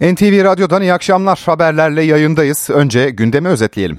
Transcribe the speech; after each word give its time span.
NTV 0.00 0.44
Radyo'dan 0.44 0.82
iyi 0.82 0.92
akşamlar. 0.92 1.42
Haberlerle 1.46 2.02
yayındayız. 2.02 2.70
Önce 2.70 3.10
gündemi 3.10 3.48
özetleyelim. 3.48 3.98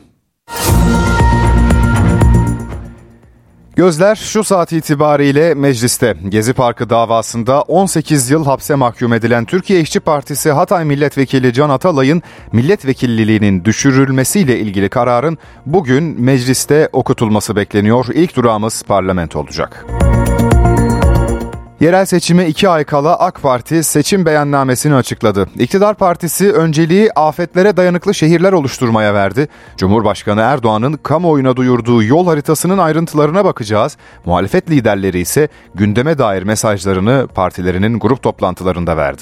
Gözler 3.75 4.15
şu 4.15 4.43
saat 4.43 4.71
itibariyle 4.71 5.53
mecliste. 5.53 6.17
Gezi 6.29 6.53
Parkı 6.53 6.89
davasında 6.89 7.61
18 7.61 8.29
yıl 8.29 8.45
hapse 8.45 8.75
mahkum 8.75 9.13
edilen 9.13 9.45
Türkiye 9.45 9.79
İşçi 9.79 9.99
Partisi 9.99 10.51
Hatay 10.51 10.85
Milletvekili 10.85 11.53
Can 11.53 11.69
Atalay'ın 11.69 12.21
milletvekilliliğinin 12.51 13.65
düşürülmesiyle 13.65 14.59
ilgili 14.59 14.89
kararın 14.89 15.37
bugün 15.65 16.21
mecliste 16.21 16.89
okutulması 16.93 17.55
bekleniyor. 17.55 18.05
İlk 18.13 18.35
durağımız 18.35 18.83
parlamento 18.83 19.39
olacak. 19.39 19.85
Yerel 21.79 22.05
seçime 22.05 22.47
iki 22.47 22.69
ay 22.69 22.83
kala 22.83 23.19
AK 23.19 23.41
Parti 23.41 23.83
seçim 23.83 24.25
beyannamesini 24.25 24.95
açıkladı. 24.95 25.47
İktidar 25.59 25.95
Partisi 25.95 26.51
önceliği 26.53 27.11
afetlere 27.15 27.77
dayanıklı 27.77 28.13
şehirler 28.13 28.53
oluşturmaya 28.53 29.13
verdi. 29.13 29.47
Cumhurbaşkanı 29.77 30.41
Erdoğan'ın 30.41 30.93
kamuoyuna 30.93 31.55
duyurduğu 31.55 32.03
yol 32.03 32.27
haritasının 32.27 32.77
ayrıntılarına 32.77 33.45
bakacağız. 33.45 33.97
Muhalefet 34.25 34.69
liderleri 34.69 35.19
ise 35.19 35.47
gündeme 35.75 36.17
dair 36.17 36.43
mesajlarını 36.43 37.27
partilerinin 37.35 37.99
grup 37.99 38.23
toplantılarında 38.23 38.97
verdi. 38.97 39.21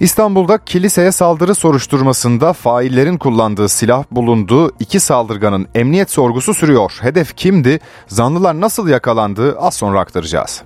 İstanbul'da 0.00 0.58
kiliseye 0.58 1.12
saldırı 1.12 1.54
soruşturmasında 1.54 2.52
faillerin 2.52 3.16
kullandığı 3.18 3.68
silah 3.68 4.04
bulundu. 4.10 4.72
İki 4.80 5.00
saldırganın 5.00 5.66
emniyet 5.74 6.10
sorgusu 6.10 6.54
sürüyor. 6.54 6.92
Hedef 7.00 7.36
kimdi? 7.36 7.80
Zanlılar 8.06 8.60
nasıl 8.60 8.88
yakalandı? 8.88 9.58
Az 9.58 9.74
sonra 9.74 10.00
aktaracağız. 10.00 10.62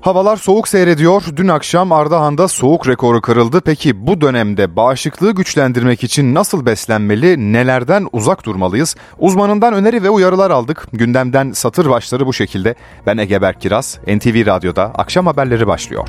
Havalar 0.00 0.36
soğuk 0.36 0.68
seyrediyor. 0.68 1.22
Dün 1.36 1.48
akşam 1.48 1.92
Ardahan'da 1.92 2.48
soğuk 2.48 2.88
rekoru 2.88 3.20
kırıldı. 3.20 3.60
Peki 3.60 4.06
bu 4.06 4.20
dönemde 4.20 4.76
bağışıklığı 4.76 5.32
güçlendirmek 5.32 6.04
için 6.04 6.34
nasıl 6.34 6.66
beslenmeli, 6.66 7.52
nelerden 7.52 8.08
uzak 8.12 8.46
durmalıyız? 8.46 8.96
Uzmanından 9.18 9.74
öneri 9.74 10.02
ve 10.02 10.10
uyarılar 10.10 10.50
aldık. 10.50 10.86
Gündemden 10.92 11.52
satır 11.52 11.90
başları 11.90 12.26
bu 12.26 12.32
şekilde. 12.32 12.74
Ben 13.06 13.18
Ege 13.18 13.42
Berk 13.42 13.60
Kiraz, 13.60 13.98
NTV 14.06 14.46
Radyo'da 14.46 14.84
akşam 14.84 15.26
haberleri 15.26 15.66
başlıyor. 15.66 16.08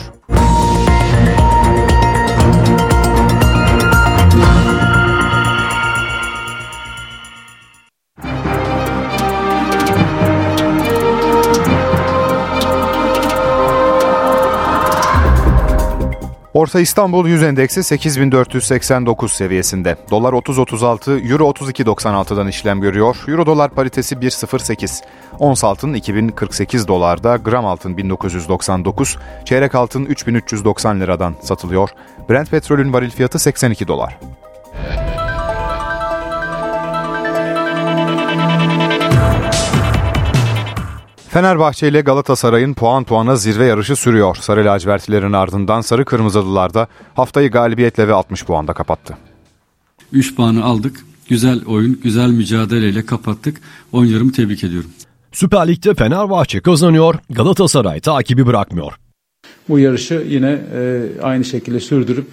Borsa 16.62 16.80
İstanbul 16.80 17.28
100 17.28 17.44
endeksi 17.44 17.84
8489 17.84 19.32
seviyesinde. 19.32 19.96
Dolar 20.12 20.34
30.36, 20.34 21.32
Euro 21.32 21.44
32.96'dan 21.44 22.48
işlem 22.48 22.82
görüyor. 22.82 23.18
Euro 23.28 23.46
dolar 23.46 23.72
paritesi 23.72 24.16
1.08. 24.16 25.04
Ons 25.40 25.64
altın 25.64 25.94
2048 25.94 26.88
dolarda, 26.88 27.36
gram 27.36 27.66
altın 27.66 27.98
1999, 27.98 29.18
çeyrek 29.46 29.76
altın 29.76 30.06
3390 30.06 31.00
liradan 31.00 31.36
satılıyor. 31.42 31.90
Brent 32.30 32.52
petrolün 32.52 32.94
varil 32.94 33.10
fiyatı 33.10 33.40
82 33.40 33.88
dolar. 33.88 34.18
Fenerbahçe 41.32 41.88
ile 41.88 42.02
Galatasaray'ın 42.02 42.74
puan 42.74 43.04
puana 43.04 43.36
zirve 43.36 43.66
yarışı 43.66 43.96
sürüyor. 43.96 44.36
Sarı 44.36 44.66
lacivertlilerin 44.66 45.34
ardından 45.34 45.82
Sarı 45.82 46.06
Kırmızılılar 46.06 46.74
da 46.74 46.88
haftayı 47.16 47.52
galibiyetle 47.52 48.08
ve 48.08 48.14
60 48.14 48.46
puanda 48.46 48.74
kapattı. 48.74 49.18
3 50.12 50.36
puanı 50.36 50.64
aldık. 50.64 51.00
Güzel 51.30 51.66
oyun, 51.66 52.00
güzel 52.04 52.30
mücadeleyle 52.30 53.06
kapattık. 53.06 53.62
Oyuncularımı 53.92 54.32
tebrik 54.32 54.64
ediyorum. 54.64 54.90
Süper 55.32 55.68
Lig'de 55.68 55.94
Fenerbahçe 55.94 56.60
kazanıyor, 56.60 57.16
Galatasaray 57.30 58.00
takibi 58.00 58.46
bırakmıyor. 58.46 58.94
Bu 59.70 59.80
yarışı 59.80 60.26
yine 60.28 60.62
e, 60.74 61.02
aynı 61.22 61.46
şekilde 61.46 61.80
sürdürüp 61.80 62.28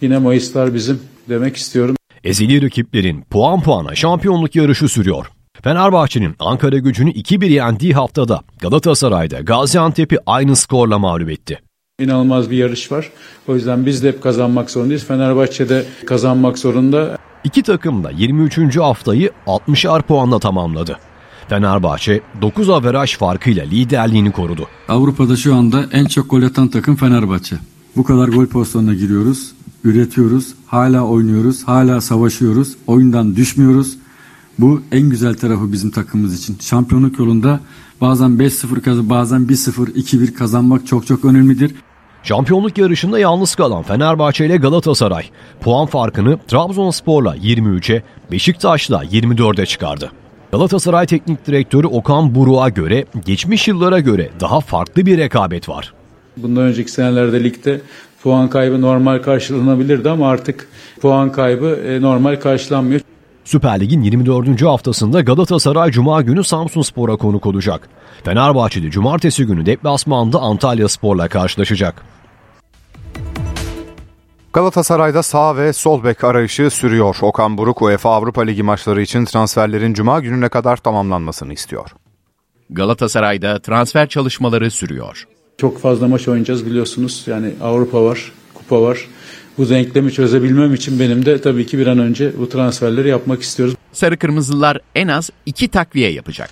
yine 0.00 0.18
Mayıslar 0.18 0.74
bizim 0.74 1.00
demek 1.28 1.56
istiyorum. 1.56 1.96
Ezeli 2.24 2.62
rakiplerin 2.62 3.22
puan 3.22 3.60
puana 3.60 3.94
şampiyonluk 3.94 4.56
yarışı 4.56 4.88
sürüyor. 4.88 5.26
Fenerbahçe'nin 5.62 6.34
Ankara 6.38 6.78
gücünü 6.78 7.10
2-1 7.10 7.44
yendiği 7.46 7.94
haftada 7.94 8.40
Galatasaray'da 8.60 9.40
Gaziantep'i 9.40 10.18
aynı 10.26 10.56
skorla 10.56 10.98
mağlup 10.98 11.30
etti. 11.30 11.60
İnanılmaz 12.00 12.50
bir 12.50 12.56
yarış 12.56 12.92
var. 12.92 13.10
O 13.48 13.54
yüzden 13.54 13.86
biz 13.86 14.02
de 14.04 14.08
hep 14.08 14.22
kazanmak 14.22 14.70
zorundayız. 14.70 15.04
Fenerbahçe 15.04 15.68
de 15.68 15.84
kazanmak 16.06 16.58
zorunda. 16.58 17.18
İki 17.44 17.62
takım 17.62 18.04
da 18.04 18.10
23. 18.10 18.76
haftayı 18.76 19.30
60'ar 19.46 20.02
puanla 20.02 20.38
tamamladı. 20.38 20.98
Fenerbahçe 21.48 22.20
9 22.42 22.68
averaj 22.70 23.16
farkıyla 23.16 23.64
liderliğini 23.64 24.32
korudu. 24.32 24.66
Avrupa'da 24.88 25.36
şu 25.36 25.54
anda 25.54 25.84
en 25.92 26.04
çok 26.04 26.30
gol 26.30 26.42
atan 26.42 26.68
takım 26.68 26.96
Fenerbahçe. 26.96 27.56
Bu 27.96 28.04
kadar 28.04 28.28
gol 28.28 28.46
pozisyonuna 28.46 28.94
giriyoruz, 28.94 29.52
üretiyoruz, 29.84 30.54
hala 30.66 31.02
oynuyoruz, 31.02 31.64
hala 31.64 32.00
savaşıyoruz, 32.00 32.76
oyundan 32.86 33.36
düşmüyoruz. 33.36 33.96
Bu 34.60 34.82
en 34.92 35.10
güzel 35.10 35.34
tarafı 35.34 35.72
bizim 35.72 35.90
takımımız 35.90 36.42
için. 36.42 36.56
Şampiyonluk 36.60 37.18
yolunda 37.18 37.60
bazen 38.00 38.30
5-0 38.30 38.80
kazan, 38.80 39.10
bazen 39.10 39.40
1-0, 39.40 39.92
2-1 39.92 40.32
kazanmak 40.34 40.86
çok 40.86 41.06
çok 41.06 41.24
önemlidir. 41.24 41.74
Şampiyonluk 42.22 42.78
yarışında 42.78 43.18
yalnız 43.18 43.54
kalan 43.54 43.82
Fenerbahçe 43.82 44.46
ile 44.46 44.56
Galatasaray 44.56 45.24
puan 45.60 45.86
farkını 45.86 46.38
Trabzonspor'la 46.48 47.36
23'e, 47.36 48.02
Beşiktaş'la 48.32 49.04
24'e 49.04 49.66
çıkardı. 49.66 50.10
Galatasaray 50.52 51.06
Teknik 51.06 51.46
Direktörü 51.46 51.86
Okan 51.86 52.34
Buruk'a 52.34 52.68
göre 52.68 53.04
geçmiş 53.26 53.68
yıllara 53.68 54.00
göre 54.00 54.30
daha 54.40 54.60
farklı 54.60 55.06
bir 55.06 55.18
rekabet 55.18 55.68
var. 55.68 55.94
Bundan 56.36 56.62
önceki 56.62 56.92
senelerde 56.92 57.44
ligde 57.44 57.80
puan 58.22 58.50
kaybı 58.50 58.80
normal 58.80 59.18
karşılanabilirdi 59.18 60.10
ama 60.10 60.28
artık 60.28 60.68
puan 61.00 61.32
kaybı 61.32 61.98
normal 62.00 62.40
karşılanmıyor. 62.40 63.00
Süper 63.50 63.80
Lig'in 63.80 64.02
24. 64.02 64.62
haftasında 64.62 65.20
Galatasaray 65.20 65.90
Cuma 65.90 66.22
günü 66.22 66.44
Samsun 66.44 66.82
Spor'a 66.82 67.16
konuk 67.16 67.46
olacak. 67.46 67.88
Fenerbahçe'de 68.24 68.90
Cumartesi 68.90 69.46
günü 69.46 69.66
deplasmanda 69.66 70.38
Antalya 70.38 70.88
Spor'la 70.88 71.28
karşılaşacak. 71.28 72.04
Galatasaray'da 74.52 75.22
sağ 75.22 75.56
ve 75.56 75.72
sol 75.72 76.04
bek 76.04 76.24
arayışı 76.24 76.70
sürüyor. 76.70 77.16
Okan 77.22 77.58
Buruk 77.58 77.82
UEFA 77.82 78.10
Avrupa 78.10 78.42
Ligi 78.42 78.62
maçları 78.62 79.02
için 79.02 79.24
transferlerin 79.24 79.94
cuma 79.94 80.20
gününe 80.20 80.48
kadar 80.48 80.76
tamamlanmasını 80.76 81.52
istiyor. 81.52 81.90
Galatasaray'da 82.70 83.62
transfer 83.62 84.08
çalışmaları 84.08 84.70
sürüyor. 84.70 85.26
Çok 85.58 85.78
fazla 85.78 86.08
maç 86.08 86.28
oynayacağız 86.28 86.66
biliyorsunuz. 86.66 87.24
Yani 87.26 87.52
Avrupa 87.62 88.04
var, 88.04 88.32
kupa 88.54 88.82
var. 88.82 89.06
Bu 89.60 89.68
denklemi 89.68 90.12
çözebilmem 90.12 90.74
için 90.74 91.00
benim 91.00 91.26
de 91.26 91.40
tabii 91.40 91.66
ki 91.66 91.78
bir 91.78 91.86
an 91.86 91.98
önce 91.98 92.32
bu 92.38 92.48
transferleri 92.48 93.08
yapmak 93.08 93.42
istiyoruz. 93.42 93.74
Sarı 93.92 94.16
Kırmızılar 94.16 94.78
en 94.94 95.08
az 95.08 95.30
iki 95.46 95.68
takviye 95.68 96.12
yapacak. 96.12 96.50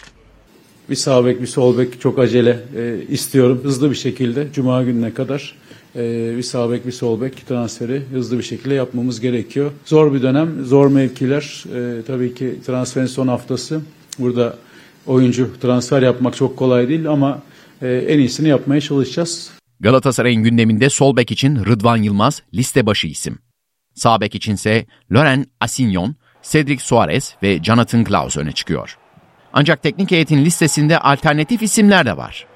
Bir 0.90 0.94
sağ 0.94 1.26
bek 1.26 1.42
bir 1.42 1.46
sol 1.46 1.78
bek 1.78 2.00
çok 2.00 2.18
acele 2.18 2.60
e, 2.76 2.98
istiyorum 3.08 3.60
hızlı 3.62 3.90
bir 3.90 3.96
şekilde 3.96 4.46
Cuma 4.52 4.82
gününe 4.82 5.14
kadar 5.14 5.54
e, 5.96 6.34
bir 6.36 6.42
sağ 6.42 6.70
bek 6.70 6.86
bir 6.86 6.92
sol 6.92 7.20
bek 7.20 7.46
transferi 7.46 8.02
hızlı 8.12 8.38
bir 8.38 8.42
şekilde 8.42 8.74
yapmamız 8.74 9.20
gerekiyor. 9.20 9.70
Zor 9.84 10.14
bir 10.14 10.22
dönem 10.22 10.64
zor 10.64 10.86
mevkiler 10.86 11.64
e, 11.74 12.02
tabii 12.06 12.34
ki 12.34 12.54
transferin 12.66 13.06
son 13.06 13.28
haftası 13.28 13.80
burada 14.18 14.56
oyuncu 15.06 15.50
transfer 15.60 16.02
yapmak 16.02 16.36
çok 16.36 16.56
kolay 16.56 16.88
değil 16.88 17.08
ama 17.08 17.42
e, 17.82 17.88
en 17.88 18.18
iyisini 18.18 18.48
yapmaya 18.48 18.80
çalışacağız. 18.80 19.57
Galatasaray'ın 19.80 20.42
gündeminde 20.42 20.90
sol 20.90 21.16
bek 21.16 21.30
için 21.30 21.64
Rıdvan 21.64 21.96
Yılmaz 21.96 22.42
liste 22.54 22.86
başı 22.86 23.06
isim. 23.06 23.38
Sağ 23.94 24.20
bek 24.20 24.34
içinse 24.34 24.86
Loren 25.12 25.46
Asignon, 25.60 26.16
Cedric 26.42 26.82
Suarez 26.82 27.34
ve 27.42 27.62
Jonathan 27.62 28.04
Klaus 28.04 28.36
öne 28.36 28.52
çıkıyor. 28.52 28.98
Ancak 29.52 29.82
teknik 29.82 30.10
heyetin 30.10 30.44
listesinde 30.44 30.98
alternatif 30.98 31.62
isimler 31.62 32.06
de 32.06 32.16
var. 32.16 32.46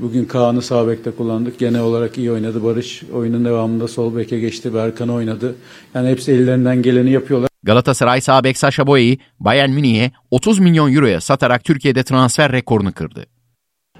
Bugün 0.00 0.24
Kaan'ı 0.24 0.62
sağ 0.62 0.88
bekte 0.88 1.10
kullandık. 1.10 1.58
Genel 1.58 1.80
olarak 1.80 2.18
iyi 2.18 2.32
oynadı. 2.32 2.64
Barış 2.64 3.02
oyunun 3.12 3.44
devamında 3.44 3.88
sol 3.88 4.16
beke 4.16 4.40
geçti. 4.40 4.74
Berkan 4.74 5.08
oynadı. 5.08 5.56
Yani 5.94 6.08
hepsi 6.08 6.32
ellerinden 6.32 6.82
geleni 6.82 7.10
yapıyorlar. 7.10 7.48
Galatasaray 7.62 8.20
sağ 8.20 8.44
bek 8.44 8.58
Sasha 8.58 8.86
Boye'yi 8.86 9.18
Bayern 9.40 9.70
Münih'e 9.70 10.10
30 10.30 10.58
milyon 10.58 10.94
euroya 10.94 11.20
satarak 11.20 11.64
Türkiye'de 11.64 12.02
transfer 12.02 12.52
rekorunu 12.52 12.92
kırdı. 12.92 13.26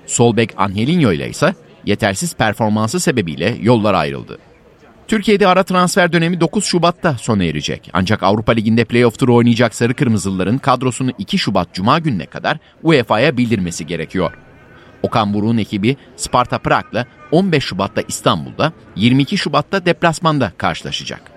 Sol 0.06 0.37
bek 0.37 0.55
Angelinho 0.56 1.12
ile 1.12 1.31
ise 1.31 1.55
yetersiz 1.87 2.35
performansı 2.35 3.00
sebebiyle 3.00 3.56
yollar 3.61 3.94
ayrıldı. 3.94 4.38
Türkiye'de 5.09 5.47
ara 5.47 5.62
transfer 5.62 6.12
dönemi 6.12 6.41
9 6.41 6.65
Şubat'ta 6.65 7.15
sona 7.15 7.44
erecek. 7.44 7.91
Ancak 7.93 8.23
Avrupa 8.23 8.53
Ligi'nde 8.53 8.85
playoff 8.85 9.19
turu 9.19 9.35
oynayacak 9.35 9.75
Sarı 9.75 9.94
Kırmızılıların 9.94 10.59
kadrosunu 10.59 11.11
2 11.19 11.38
Şubat 11.38 11.75
Cuma 11.75 11.99
gününe 11.99 12.27
kadar 12.27 12.59
UEFA'ya 12.83 13.37
bildirmesi 13.37 13.87
gerekiyor. 13.87 14.33
Okan 15.03 15.35
Buruk'un 15.35 15.59
ekibi 15.59 15.97
Sparta 16.17 16.59
Prag'la 16.59 17.06
15 17.31 17.65
Şubat'ta 17.65 18.03
İstanbul'da, 18.09 18.73
22 18.97 19.39
Şubat'ta 19.39 19.87
deplasmanda 19.87 20.53
karşılaşacak. 20.59 21.36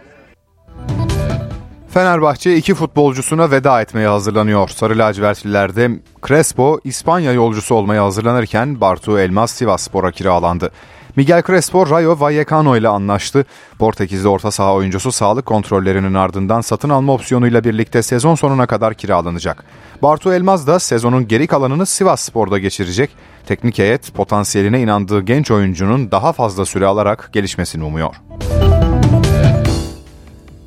Fenerbahçe 1.94 2.56
iki 2.56 2.74
futbolcusuna 2.74 3.52
veda 3.52 3.82
etmeye 3.82 4.08
hazırlanıyor. 4.08 4.70
Sarı 4.70 4.98
lacivertlilerde 4.98 5.90
Crespo 6.28 6.80
İspanya 6.84 7.32
yolcusu 7.32 7.76
olmaya 7.76 8.06
hazırlanırken 8.06 8.82
Bartu 8.82 9.20
Elmas 9.20 9.52
Sivas 9.52 9.84
Spor'a 9.84 10.12
kiralandı. 10.12 10.72
Miguel 11.16 11.44
Crespo 11.48 11.90
Rayo 11.90 12.20
Vallecano 12.20 12.78
ile 12.78 12.88
anlaştı. 12.88 13.46
Portekizli 13.80 14.28
orta 14.28 14.52
saha 14.52 14.74
oyuncusu 14.74 15.12
sağlık 15.12 15.46
kontrollerinin 15.46 16.14
ardından 16.14 16.62
satın 16.62 16.90
alma 16.90 17.14
opsiyonuyla 17.14 17.64
birlikte 17.64 18.04
sezon 18.04 18.36
sonuna 18.36 18.66
kadar 18.66 18.94
kiralanacak. 18.94 19.64
Bartu 20.02 20.34
Elmaz 20.34 20.68
da 20.68 20.80
sezonun 20.80 21.28
geri 21.28 21.48
kalanını 21.48 21.86
Sivas 21.86 22.22
Spor'da 22.22 22.58
geçirecek. 22.58 23.10
Teknik 23.46 23.80
heyet 23.80 24.14
potansiyeline 24.14 24.82
inandığı 24.82 25.22
genç 25.22 25.52
oyuncunun 25.52 26.12
daha 26.12 26.34
fazla 26.34 26.66
süre 26.66 26.86
alarak 26.86 27.30
gelişmesini 27.34 27.84
umuyor. 27.84 28.16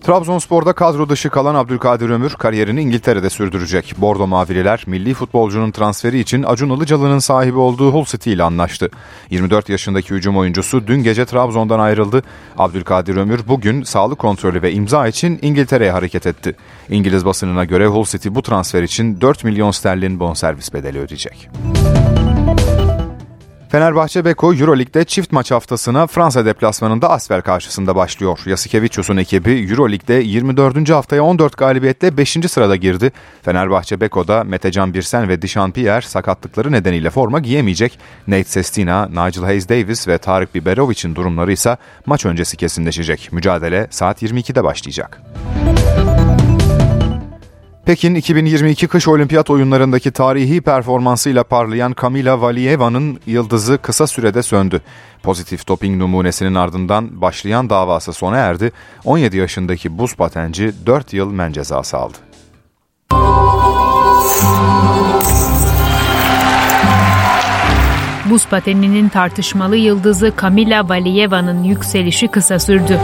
Trabzonspor'da 0.02 0.72
kadro 0.72 1.08
dışı 1.08 1.30
kalan 1.30 1.54
Abdülkadir 1.54 2.10
Ömür 2.10 2.30
kariyerini 2.30 2.80
İngiltere'de 2.82 3.30
sürdürecek. 3.30 3.94
Bordo 3.98 4.26
Mavililer 4.26 4.84
milli 4.86 5.14
futbolcunun 5.14 5.70
transferi 5.70 6.18
için 6.18 6.42
Acun 6.42 6.70
Ilıcalı'nın 6.76 7.18
sahibi 7.18 7.58
olduğu 7.58 7.92
Hull 7.92 8.04
City 8.04 8.32
ile 8.32 8.42
anlaştı. 8.42 8.90
24 9.30 9.68
yaşındaki 9.68 10.14
hücum 10.14 10.36
oyuncusu 10.36 10.86
dün 10.86 11.02
gece 11.02 11.24
Trabzon'dan 11.24 11.78
ayrıldı. 11.78 12.22
Abdülkadir 12.58 13.16
Ömür 13.16 13.40
bugün 13.48 13.82
sağlık 13.82 14.18
kontrolü 14.18 14.62
ve 14.62 14.72
imza 14.72 15.08
için 15.08 15.38
İngiltere'ye 15.42 15.90
hareket 15.90 16.26
etti. 16.26 16.54
İngiliz 16.88 17.24
basınına 17.24 17.64
göre 17.64 17.86
Hull 17.86 18.04
City 18.04 18.28
bu 18.30 18.42
transfer 18.42 18.82
için 18.82 19.20
4 19.20 19.44
milyon 19.44 19.70
sterlin 19.70 20.20
bonservis 20.20 20.74
bedeli 20.74 20.98
ödeyecek. 20.98 21.48
Fenerbahçe 23.72 24.24
Beko 24.24 24.54
Euroleague'de 24.54 25.04
çift 25.04 25.32
maç 25.32 25.50
haftasına 25.50 26.06
Fransa 26.06 26.44
deplasmanında 26.44 27.10
Asfer 27.10 27.42
karşısında 27.42 27.96
başlıyor. 27.96 28.40
Yasikevicius'un 28.46 29.16
ekibi 29.16 29.50
Euroleague'de 29.70 30.14
24. 30.14 30.90
haftaya 30.90 31.22
14 31.22 31.56
galibiyetle 31.56 32.16
5. 32.16 32.30
sırada 32.48 32.76
girdi. 32.76 33.12
Fenerbahçe 33.42 34.00
Beko'da 34.00 34.44
Metecan 34.44 34.94
Birsen 34.94 35.28
ve 35.28 35.42
Dişan 35.42 35.72
Pierre 35.72 36.06
sakatlıkları 36.06 36.72
nedeniyle 36.72 37.10
forma 37.10 37.40
giyemeyecek. 37.40 37.98
Nate 38.28 38.44
Sestina, 38.44 39.06
Nigel 39.06 39.44
Hayes 39.44 39.68
Davis 39.68 40.08
ve 40.08 40.18
Tarık 40.18 40.54
Biberovic'in 40.54 41.14
durumları 41.14 41.52
ise 41.52 41.76
maç 42.06 42.26
öncesi 42.26 42.56
kesinleşecek. 42.56 43.28
Mücadele 43.32 43.86
saat 43.90 44.22
22'de 44.22 44.64
başlayacak. 44.64 45.20
Pekin 47.86 48.14
2022 48.14 48.88
kış 48.88 49.08
olimpiyat 49.08 49.50
oyunlarındaki 49.50 50.10
tarihi 50.10 50.60
performansıyla 50.60 51.44
parlayan 51.44 51.92
Kamila 51.92 52.40
Valieva'nın 52.40 53.20
yıldızı 53.26 53.78
kısa 53.78 54.06
sürede 54.06 54.42
söndü. 54.42 54.80
Pozitif 55.22 55.68
doping 55.68 56.00
numunesinin 56.00 56.54
ardından 56.54 57.20
başlayan 57.20 57.70
davası 57.70 58.12
sona 58.12 58.36
erdi. 58.36 58.72
17 59.04 59.36
yaşındaki 59.36 59.98
buz 59.98 60.14
patenci 60.14 60.72
4 60.86 61.12
yıl 61.12 61.32
men 61.32 61.52
cezası 61.52 61.96
aldı. 61.96 62.18
Buz 68.30 68.46
pateninin 68.48 69.08
tartışmalı 69.08 69.76
yıldızı 69.76 70.32
Kamila 70.36 70.88
Valieva'nın 70.88 71.62
yükselişi 71.62 72.28
kısa 72.28 72.58
sürdü. 72.58 72.98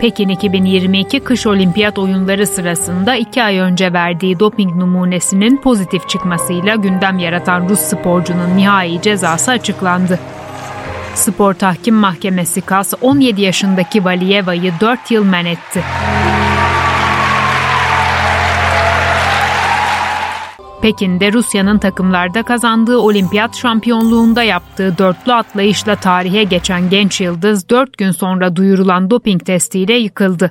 Pekin 0.00 0.28
2022 0.28 1.20
kış 1.20 1.46
olimpiyat 1.46 1.98
oyunları 1.98 2.46
sırasında 2.46 3.14
iki 3.14 3.42
ay 3.42 3.58
önce 3.58 3.92
verdiği 3.92 4.40
doping 4.40 4.76
numunesinin 4.76 5.56
pozitif 5.56 6.08
çıkmasıyla 6.08 6.74
gündem 6.74 7.18
yaratan 7.18 7.68
Rus 7.68 7.80
sporcunun 7.80 8.56
nihai 8.56 9.02
cezası 9.02 9.50
açıklandı. 9.50 10.18
Spor 11.14 11.54
Tahkim 11.54 11.94
Mahkemesi 11.94 12.60
KAS 12.60 12.94
17 13.00 13.42
yaşındaki 13.42 14.04
Valiyeva'yı 14.04 14.72
4 14.80 15.10
yıl 15.10 15.24
men 15.24 15.46
etti. 15.46 15.82
Pekin'de 20.82 21.32
Rusya'nın 21.32 21.78
takımlarda 21.78 22.42
kazandığı 22.42 22.98
olimpiyat 22.98 23.56
şampiyonluğunda 23.56 24.42
yaptığı 24.42 24.98
dörtlü 24.98 25.32
atlayışla 25.32 25.96
tarihe 25.96 26.44
geçen 26.44 26.90
genç 26.90 27.20
yıldız 27.20 27.68
4 27.68 27.98
gün 27.98 28.10
sonra 28.10 28.56
duyurulan 28.56 29.10
doping 29.10 29.44
testiyle 29.44 29.94
yıkıldı. 29.94 30.50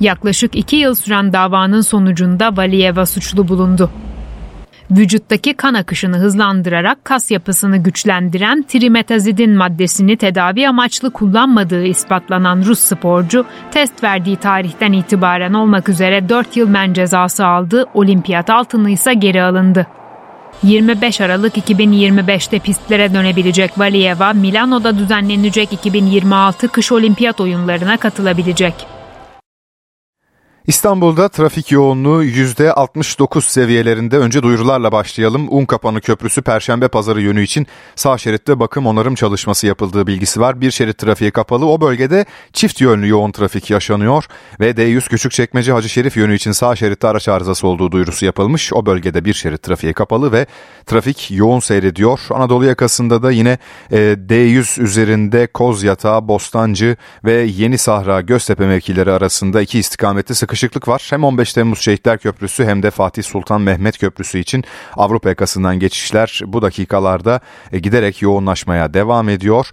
Yaklaşık 0.00 0.56
2 0.56 0.76
yıl 0.76 0.94
süren 0.94 1.32
davanın 1.32 1.80
sonucunda 1.80 2.56
Valiyeva 2.56 3.06
suçlu 3.06 3.48
bulundu 3.48 3.90
vücuttaki 4.90 5.54
kan 5.54 5.74
akışını 5.74 6.18
hızlandırarak 6.18 7.04
kas 7.04 7.30
yapısını 7.30 7.76
güçlendiren 7.76 8.62
trimetazidin 8.62 9.50
maddesini 9.50 10.16
tedavi 10.16 10.68
amaçlı 10.68 11.10
kullanmadığı 11.10 11.84
ispatlanan 11.84 12.62
Rus 12.66 12.78
sporcu 12.78 13.46
test 13.70 14.04
verdiği 14.04 14.36
tarihten 14.36 14.92
itibaren 14.92 15.52
olmak 15.52 15.88
üzere 15.88 16.28
4 16.28 16.56
yıl 16.56 16.68
men 16.68 16.92
cezası 16.92 17.46
aldı, 17.46 17.86
olimpiyat 17.94 18.50
altını 18.50 18.90
ise 18.90 19.14
geri 19.14 19.42
alındı. 19.42 19.86
25 20.62 21.20
Aralık 21.20 21.56
2025'te 21.56 22.58
pistlere 22.58 23.14
dönebilecek 23.14 23.78
Valiyeva, 23.78 24.32
Milano'da 24.32 24.98
düzenlenecek 24.98 25.72
2026 25.72 26.68
kış 26.68 26.92
olimpiyat 26.92 27.40
oyunlarına 27.40 27.96
katılabilecek. 27.96 28.95
İstanbul'da 30.66 31.28
trafik 31.28 31.72
yoğunluğu 31.72 32.24
%69 32.24 33.40
seviyelerinde 33.40 34.18
önce 34.18 34.42
duyurularla 34.42 34.92
başlayalım. 34.92 35.46
Unkapanı 35.50 36.00
Köprüsü 36.00 36.42
Perşembe 36.42 36.88
Pazarı 36.88 37.20
yönü 37.20 37.42
için 37.42 37.66
sağ 37.96 38.18
şeritte 38.18 38.60
bakım 38.60 38.86
onarım 38.86 39.14
çalışması 39.14 39.66
yapıldığı 39.66 40.06
bilgisi 40.06 40.40
var. 40.40 40.60
Bir 40.60 40.70
şerit 40.70 40.98
trafiğe 40.98 41.30
kapalı. 41.30 41.66
O 41.66 41.80
bölgede 41.80 42.24
çift 42.52 42.80
yönlü 42.80 43.08
yoğun 43.08 43.32
trafik 43.32 43.70
yaşanıyor 43.70 44.24
ve 44.60 44.70
D100 44.70 45.08
Küçükçekmece 45.08 45.72
Hacı 45.72 45.88
Şerif 45.88 46.16
yönü 46.16 46.34
için 46.34 46.52
sağ 46.52 46.76
şeritte 46.76 47.08
araç 47.08 47.28
arızası 47.28 47.66
olduğu 47.66 47.92
duyurusu 47.92 48.24
yapılmış. 48.24 48.72
O 48.72 48.86
bölgede 48.86 49.24
bir 49.24 49.34
şerit 49.34 49.62
trafiğe 49.62 49.92
kapalı 49.92 50.32
ve 50.32 50.46
trafik 50.86 51.30
yoğun 51.30 51.60
seyrediyor. 51.60 52.20
Anadolu 52.30 52.64
yakasında 52.64 53.22
da 53.22 53.30
yine 53.30 53.58
e, 53.90 53.96
D100 54.28 54.82
üzerinde 54.82 55.46
Kozyatağı, 55.46 56.28
Bostancı 56.28 56.96
ve 57.24 57.32
Yeni 57.32 57.78
Sahra 57.78 58.20
Göztepe 58.20 58.66
mevkileri 58.66 59.12
arasında 59.12 59.62
iki 59.62 59.78
istikamette 59.78 60.34
sıkışık 60.34 60.55
sıkışıklık 60.56 60.88
var. 60.88 61.06
Hem 61.10 61.24
15 61.24 61.52
Temmuz 61.52 61.80
Şehitler 61.80 62.18
Köprüsü 62.18 62.64
hem 62.64 62.82
de 62.82 62.90
Fatih 62.90 63.22
Sultan 63.22 63.60
Mehmet 63.60 63.98
Köprüsü 63.98 64.38
için 64.38 64.64
Avrupa 64.96 65.28
yakasından 65.28 65.78
geçişler 65.78 66.40
bu 66.46 66.62
dakikalarda 66.62 67.40
e, 67.72 67.78
giderek 67.78 68.22
yoğunlaşmaya 68.22 68.94
devam 68.94 69.28
ediyor. 69.28 69.70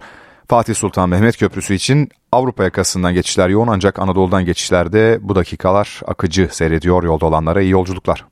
Fatih 0.48 0.74
Sultan 0.74 1.08
Mehmet 1.08 1.38
Köprüsü 1.38 1.74
için 1.74 2.08
Avrupa 2.32 2.64
yakasından 2.64 3.14
geçişler 3.14 3.48
yoğun 3.48 3.68
ancak 3.68 3.98
Anadolu'dan 3.98 4.44
geçişlerde 4.44 5.18
bu 5.20 5.34
dakikalar 5.34 6.00
akıcı 6.06 6.48
seyrediyor 6.52 7.02
yolda 7.02 7.26
olanlara 7.26 7.62
iyi 7.62 7.70
yolculuklar. 7.70 8.24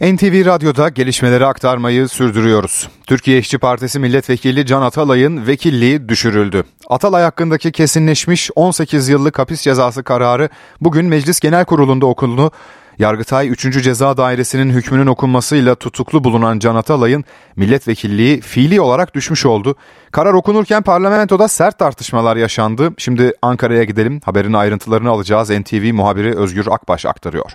NTV 0.00 0.46
Radyo'da 0.46 0.88
gelişmeleri 0.88 1.46
aktarmayı 1.46 2.08
sürdürüyoruz. 2.08 2.88
Türkiye 3.06 3.38
İşçi 3.38 3.58
Partisi 3.58 3.98
Milletvekili 3.98 4.66
Can 4.66 4.82
Atalay'ın 4.82 5.46
vekilliği 5.46 6.08
düşürüldü. 6.08 6.64
Atalay 6.88 7.22
hakkındaki 7.22 7.72
kesinleşmiş 7.72 8.50
18 8.54 9.08
yıllık 9.08 9.38
hapis 9.38 9.62
cezası 9.62 10.02
kararı 10.02 10.48
bugün 10.80 11.06
Meclis 11.06 11.40
Genel 11.40 11.64
Kurulu'nda 11.64 12.06
okundu. 12.06 12.50
Yargıtay 12.98 13.48
3. 13.48 13.82
Ceza 13.82 14.16
Dairesi'nin 14.16 14.70
hükmünün 14.70 15.06
okunmasıyla 15.06 15.74
tutuklu 15.74 16.24
bulunan 16.24 16.58
Can 16.58 16.74
Atalay'ın 16.74 17.24
milletvekilliği 17.56 18.40
fiili 18.40 18.80
olarak 18.80 19.14
düşmüş 19.14 19.46
oldu. 19.46 19.76
Karar 20.10 20.32
okunurken 20.32 20.82
parlamentoda 20.82 21.48
sert 21.48 21.78
tartışmalar 21.78 22.36
yaşandı. 22.36 22.90
Şimdi 22.98 23.32
Ankara'ya 23.42 23.84
gidelim. 23.84 24.20
Haberin 24.24 24.52
ayrıntılarını 24.52 25.10
alacağız. 25.10 25.50
NTV 25.50 25.92
muhabiri 25.94 26.36
Özgür 26.36 26.66
Akbaş 26.70 27.06
aktarıyor. 27.06 27.50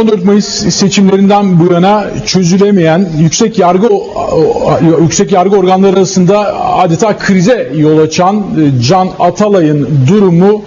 14 0.00 0.24
Mayıs 0.24 0.46
seçimlerinden 0.74 1.60
bu 1.60 1.72
yana 1.72 2.04
çözülemeyen 2.26 3.08
yüksek 3.18 3.58
yargı 3.58 3.88
yüksek 5.02 5.32
yargı 5.32 5.56
organları 5.56 5.96
arasında 5.96 6.64
adeta 6.74 7.18
krize 7.18 7.72
yol 7.76 7.98
açan 7.98 8.36
e, 8.36 8.82
Can 8.82 9.08
Atalay'ın 9.18 9.88
durumu 10.08 10.62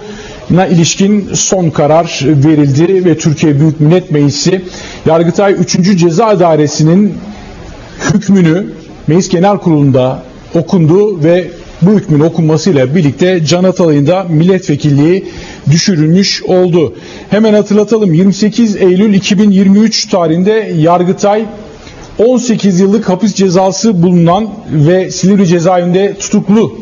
na 0.50 0.66
ilişkin 0.66 1.28
son 1.34 1.70
karar 1.70 2.20
verildi 2.24 3.04
ve 3.04 3.18
Türkiye 3.18 3.60
Büyük 3.60 3.80
Millet 3.80 4.10
Meclisi 4.10 4.62
Yargıtay 5.06 5.52
3. 5.52 5.98
Ceza 5.98 6.40
Dairesi'nin 6.40 7.14
hükmünü 8.14 8.66
Meclis 9.06 9.28
Genel 9.28 9.58
Kurulu'nda 9.58 10.22
okundu 10.54 11.24
ve 11.24 11.50
bu 11.82 11.90
hükmün 11.90 12.20
okunmasıyla 12.20 12.94
birlikte 12.94 13.44
Can 13.44 13.64
Atalay'ın 13.64 14.06
da 14.06 14.24
milletvekilliği 14.24 15.24
düşürülmüş 15.70 16.42
oldu. 16.42 16.94
Hemen 17.30 17.54
hatırlatalım 17.54 18.14
28 18.14 18.76
Eylül 18.76 19.14
2023 19.14 20.06
tarihinde 20.08 20.72
Yargıtay 20.78 21.44
18 22.18 22.80
yıllık 22.80 23.08
hapis 23.08 23.34
cezası 23.34 24.02
bulunan 24.02 24.48
ve 24.70 25.10
Silivri 25.10 25.46
cezaevinde 25.46 26.14
tutuklu 26.18 26.78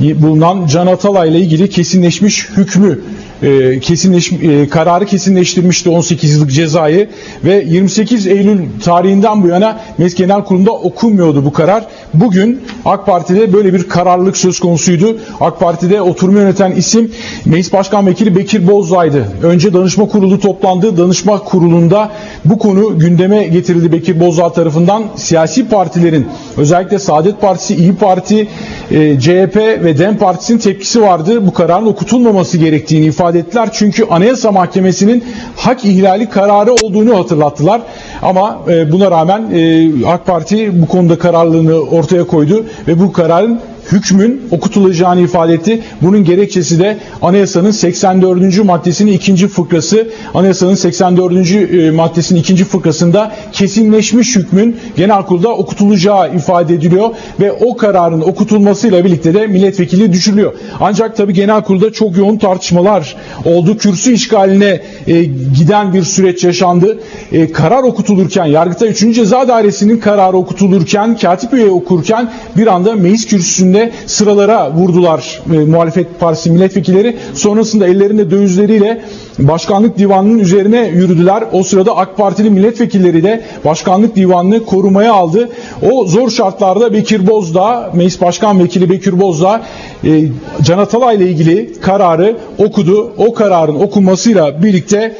bulunan 0.00 0.66
Can 0.66 0.86
Atalay 0.86 1.28
ile 1.30 1.38
ilgili 1.38 1.70
kesinleşmiş 1.70 2.48
hükmü 2.56 3.00
e, 3.42 3.80
kesinleş, 3.80 4.32
e, 4.32 4.68
kararı 4.68 5.06
kesinleştirmişti 5.06 5.90
18 5.90 6.34
yıllık 6.34 6.52
cezayı 6.52 7.08
ve 7.44 7.64
28 7.68 8.26
Eylül 8.26 8.58
tarihinden 8.84 9.42
bu 9.42 9.48
yana 9.48 9.80
Meclis 9.98 10.14
Genel 10.14 10.44
Kurulu'nda 10.44 10.72
okunmuyordu 10.72 11.44
bu 11.44 11.52
karar. 11.52 11.86
Bugün 12.14 12.60
AK 12.84 13.06
Parti'de 13.06 13.52
böyle 13.52 13.74
bir 13.74 13.88
kararlılık 13.88 14.36
söz 14.36 14.60
konusuydu. 14.60 15.18
AK 15.40 15.60
Parti'de 15.60 16.02
oturumu 16.02 16.38
yöneten 16.38 16.72
isim 16.72 17.12
Meclis 17.44 17.72
Başkan 17.72 18.06
Vekili 18.06 18.36
Bekir 18.36 18.66
Bozdağ'ydı. 18.66 19.28
Önce 19.42 19.72
danışma 19.74 20.08
kurulu 20.08 20.40
toplandı. 20.40 20.96
Danışma 20.96 21.38
kurulunda 21.38 22.12
bu 22.44 22.58
konu 22.58 22.98
gündeme 22.98 23.42
getirildi 23.44 23.92
Bekir 23.92 24.20
Bozdağ 24.20 24.52
tarafından. 24.52 25.04
Siyasi 25.16 25.68
partilerin 25.68 26.26
özellikle 26.56 26.98
Saadet 26.98 27.40
Partisi, 27.40 27.74
İyi 27.74 27.94
Parti, 27.94 28.48
e, 28.90 29.20
CHP 29.20 29.56
ve 29.56 29.98
DEM 29.98 30.16
Partisi'nin 30.16 30.58
tepkisi 30.58 31.02
vardı. 31.02 31.46
Bu 31.46 31.52
kararın 31.52 31.86
okutulmaması 31.86 32.58
gerektiğini 32.58 33.06
ifade 33.06 33.38
ettiler. 33.38 33.68
Çünkü 33.72 34.04
Anayasa 34.10 34.52
Mahkemesi'nin 34.52 35.24
hak 35.56 35.84
ihlali 35.84 36.30
kararı 36.30 36.72
olduğunu 36.72 37.18
hatırlattılar. 37.18 37.80
Ama 38.22 38.58
e, 38.68 38.92
buna 38.92 39.10
rağmen 39.10 39.50
e, 39.54 39.90
AK 40.06 40.26
Parti 40.26 40.82
bu 40.82 40.86
konuda 40.86 41.18
kararlılığını 41.18 41.80
ortaya 41.80 42.26
koydu 42.26 42.64
ve 42.88 43.00
bu 43.00 43.12
kararın 43.12 43.60
hükmün 43.92 44.42
okutulacağını 44.50 45.20
ifade 45.20 45.52
etti. 45.52 45.82
Bunun 46.02 46.24
gerekçesi 46.24 46.78
de 46.78 46.98
anayasanın 47.22 47.70
84. 47.70 48.64
maddesinin 48.64 49.12
ikinci 49.12 49.48
fıkrası. 49.48 50.08
Anayasanın 50.34 50.74
84. 50.74 51.52
E, 51.52 51.90
maddesinin 51.90 52.40
ikinci 52.40 52.64
fıkrasında 52.64 53.32
kesinleşmiş 53.52 54.36
hükmün 54.36 54.76
genel 54.96 55.22
kurulda 55.22 55.48
okutulacağı 55.48 56.34
ifade 56.36 56.74
ediliyor 56.74 57.10
ve 57.40 57.52
o 57.52 57.76
kararın 57.76 58.20
okutulmasıyla 58.20 59.04
birlikte 59.04 59.34
de 59.34 59.46
milletvekili 59.46 60.12
düşürülüyor. 60.12 60.52
Ancak 60.80 61.16
tabi 61.16 61.34
genel 61.34 61.62
kurulda 61.62 61.92
çok 61.92 62.16
yoğun 62.16 62.36
tartışmalar 62.36 63.16
oldu. 63.44 63.78
Kürsü 63.78 64.12
işgaline 64.12 64.80
e, 65.06 65.24
giden 65.58 65.92
bir 65.92 66.02
süreç 66.02 66.44
yaşandı. 66.44 66.98
E, 67.32 67.52
karar 67.52 67.82
okutulurken 67.82 68.44
Yargıtay 68.44 68.88
3. 68.88 68.98
Ceza 69.14 69.48
Dairesi'nin 69.48 69.98
kararı 69.98 70.36
okutulurken 70.36 71.16
katip 71.16 71.54
üye 71.54 71.70
okurken 71.70 72.30
bir 72.56 72.66
anda 72.66 72.94
meclis 72.94 73.26
kürsüsünde 73.26 73.77
şeklinde 73.78 73.92
sıralara 74.06 74.72
vurdular 74.74 75.40
e, 75.54 75.58
muhalefet 75.58 76.20
partisi 76.20 76.50
milletvekilleri. 76.50 77.16
Sonrasında 77.34 77.86
ellerinde 77.86 78.30
dövizleriyle 78.30 79.02
başkanlık 79.38 79.98
divanının 79.98 80.38
üzerine 80.38 80.88
yürüdüler. 80.88 81.44
O 81.52 81.62
sırada 81.62 81.96
AK 81.96 82.16
Partili 82.16 82.50
milletvekilleri 82.50 83.22
de 83.22 83.42
başkanlık 83.64 84.16
divanını 84.16 84.64
korumaya 84.64 85.12
aldı. 85.12 85.48
O 85.92 86.04
zor 86.06 86.30
şartlarda 86.30 86.92
Bekir 86.92 87.26
Bozdağ, 87.26 87.90
Meclis 87.94 88.20
Başkan 88.20 88.58
Vekili 88.58 88.90
Bekir 88.90 89.20
Bozdağ 89.20 89.62
e, 90.04 90.24
Can 90.62 90.78
Atalay 90.78 91.16
ile 91.16 91.30
ilgili 91.30 91.80
kararı 91.80 92.36
okudu. 92.58 93.12
O 93.18 93.34
kararın 93.34 93.74
okunmasıyla 93.74 94.62
birlikte 94.62 95.16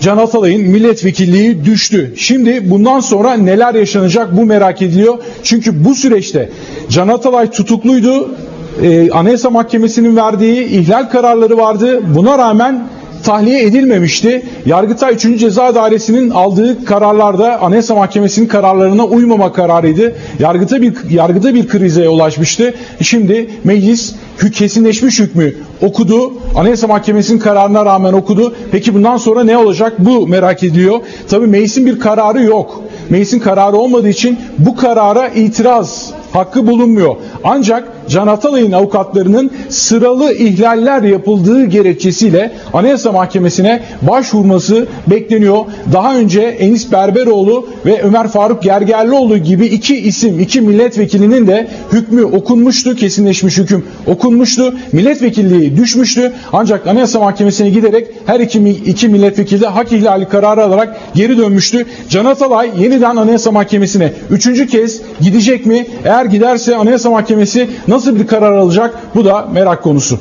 Can 0.00 0.18
Atalay'ın 0.18 0.62
milletvekilliği 0.62 1.64
düştü. 1.64 2.14
Şimdi 2.16 2.70
bundan 2.70 3.00
sonra 3.00 3.34
neler 3.34 3.74
yaşanacak 3.74 4.36
bu 4.36 4.44
merak 4.44 4.82
ediliyor. 4.82 5.18
Çünkü 5.42 5.84
bu 5.84 5.94
süreçte 5.94 6.50
Can 6.90 7.08
Atalay 7.08 7.50
tutukluydu. 7.50 8.34
Ee, 8.82 9.10
Anayasa 9.10 9.50
Mahkemesi'nin 9.50 10.16
verdiği 10.16 10.64
ihlal 10.64 11.10
kararları 11.10 11.58
vardı. 11.58 12.00
Buna 12.16 12.38
rağmen 12.38 12.88
tahliye 13.28 13.62
edilmemişti. 13.62 14.42
Yargıtay 14.66 15.14
3. 15.14 15.40
Ceza 15.40 15.74
Dairesi'nin 15.74 16.30
aldığı 16.30 16.84
kararlarda 16.84 17.60
Anayasa 17.60 17.94
Mahkemesi'nin 17.94 18.46
kararlarına 18.46 19.04
uymama 19.04 19.52
kararıydı. 19.52 20.14
Yargıta 20.38 20.82
bir 20.82 21.10
yargıda 21.10 21.54
bir 21.54 21.68
krize 21.68 22.08
ulaşmıştı. 22.08 22.74
Şimdi 23.02 23.50
meclis 23.64 24.14
kesinleşmiş 24.52 25.20
hükmü 25.20 25.54
okudu. 25.82 26.32
Anayasa 26.54 26.86
Mahkemesi'nin 26.86 27.38
kararına 27.38 27.84
rağmen 27.84 28.12
okudu. 28.12 28.54
Peki 28.72 28.94
bundan 28.94 29.16
sonra 29.16 29.44
ne 29.44 29.56
olacak? 29.56 29.92
Bu 29.98 30.26
merak 30.26 30.62
ediliyor. 30.62 31.00
Tabii 31.30 31.46
meclisin 31.46 31.86
bir 31.86 32.00
kararı 32.00 32.42
yok. 32.42 32.82
Meclisin 33.10 33.40
kararı 33.40 33.76
olmadığı 33.76 34.08
için 34.08 34.38
bu 34.58 34.76
karara 34.76 35.28
itiraz 35.28 36.10
hakkı 36.32 36.66
bulunmuyor. 36.66 37.16
Ancak 37.44 37.97
Can 38.08 38.26
Atalay'ın 38.26 38.72
avukatlarının 38.72 39.50
sıralı 39.68 40.32
ihlaller 40.32 41.02
yapıldığı 41.02 41.64
gerekçesiyle 41.64 42.52
Anayasa 42.72 43.12
Mahkemesi'ne 43.12 43.82
başvurması 44.02 44.86
bekleniyor. 45.06 45.64
Daha 45.92 46.16
önce 46.16 46.40
Enis 46.40 46.92
Berberoğlu 46.92 47.68
ve 47.86 48.02
Ömer 48.02 48.28
Faruk 48.28 48.62
Gergerlioğlu 48.62 49.38
gibi 49.38 49.66
iki 49.66 49.96
isim, 49.96 50.40
iki 50.40 50.60
milletvekilinin 50.60 51.46
de 51.46 51.68
hükmü 51.92 52.24
okunmuştu, 52.24 52.94
kesinleşmiş 52.94 53.58
hüküm 53.58 53.84
okunmuştu. 54.06 54.74
Milletvekilliği 54.92 55.76
düşmüştü. 55.76 56.32
Ancak 56.52 56.86
Anayasa 56.86 57.20
Mahkemesi'ne 57.20 57.70
giderek 57.70 58.06
her 58.26 58.40
iki, 58.40 58.68
iki 58.68 59.08
milletvekili 59.08 59.60
de 59.60 59.66
hak 59.66 59.92
ihlali 59.92 60.28
kararı 60.28 60.62
alarak 60.62 60.96
geri 61.14 61.38
dönmüştü. 61.38 61.86
Can 62.08 62.24
Atalay 62.24 62.70
yeniden 62.80 63.16
Anayasa 63.16 63.52
Mahkemesi'ne 63.52 64.12
üçüncü 64.30 64.66
kez 64.66 65.00
gidecek 65.20 65.66
mi? 65.66 65.86
Eğer 66.04 66.24
giderse 66.24 66.76
Anayasa 66.76 67.10
Mahkemesi 67.10 67.68
nasıl 67.88 67.97
bir 68.06 68.26
karar 68.26 68.52
alacak? 68.52 69.14
Bu 69.14 69.24
da 69.24 69.48
merak 69.52 69.82
konusu. 69.82 70.20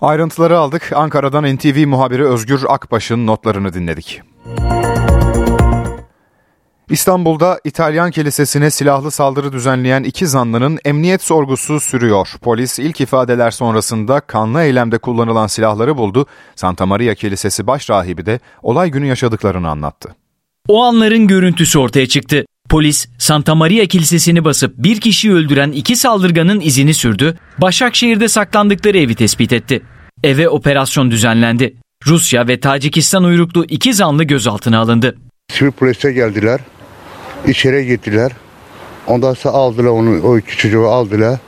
Ayrıntıları 0.00 0.58
aldık. 0.58 0.92
Ankara'dan 0.94 1.56
NTV 1.56 1.86
muhabiri 1.86 2.28
Özgür 2.28 2.60
Akbaş'ın 2.68 3.26
notlarını 3.26 3.72
dinledik. 3.72 4.22
İstanbul'da 6.90 7.60
İtalyan 7.64 8.10
kilisesine 8.10 8.70
silahlı 8.70 9.10
saldırı 9.10 9.52
düzenleyen 9.52 10.02
iki 10.02 10.26
zanlının 10.26 10.78
emniyet 10.84 11.22
sorgusu 11.22 11.80
sürüyor. 11.80 12.28
Polis 12.42 12.78
ilk 12.78 13.00
ifadeler 13.00 13.50
sonrasında 13.50 14.20
kanlı 14.20 14.62
eylemde 14.62 14.98
kullanılan 14.98 15.46
silahları 15.46 15.96
buldu. 15.96 16.26
Santa 16.56 16.86
Maria 16.86 17.14
Kilisesi 17.14 17.66
başrahibi 17.66 18.26
de 18.26 18.40
olay 18.62 18.90
günü 18.90 19.06
yaşadıklarını 19.06 19.68
anlattı. 19.68 20.14
O 20.68 20.82
anların 20.82 21.26
görüntüsü 21.26 21.78
ortaya 21.78 22.06
çıktı. 22.06 22.44
Polis 22.74 23.08
Santa 23.18 23.54
Maria 23.54 23.86
Kilisesi'ni 23.86 24.44
basıp 24.44 24.74
bir 24.78 25.00
kişiyi 25.00 25.32
öldüren 25.32 25.72
iki 25.72 25.96
saldırganın 25.96 26.60
izini 26.60 26.94
sürdü, 26.94 27.38
Başakşehir'de 27.58 28.28
saklandıkları 28.28 28.98
evi 28.98 29.14
tespit 29.14 29.52
etti. 29.52 29.82
Eve 30.24 30.48
operasyon 30.48 31.10
düzenlendi. 31.10 31.76
Rusya 32.06 32.48
ve 32.48 32.60
Tacikistan 32.60 33.24
uyruklu 33.24 33.64
iki 33.64 33.94
zanlı 33.94 34.24
gözaltına 34.24 34.78
alındı. 34.78 35.16
Sivil 35.52 35.70
polise 35.70 36.12
geldiler, 36.12 36.60
içeri 37.46 37.86
gittiler. 37.86 38.32
Ondan 39.06 39.34
sonra 39.34 39.54
aldılar 39.54 39.90
onu, 39.90 40.22
o 40.22 40.38
iki 40.38 40.56
çocuğu 40.56 40.86
aldılar. 40.88 41.38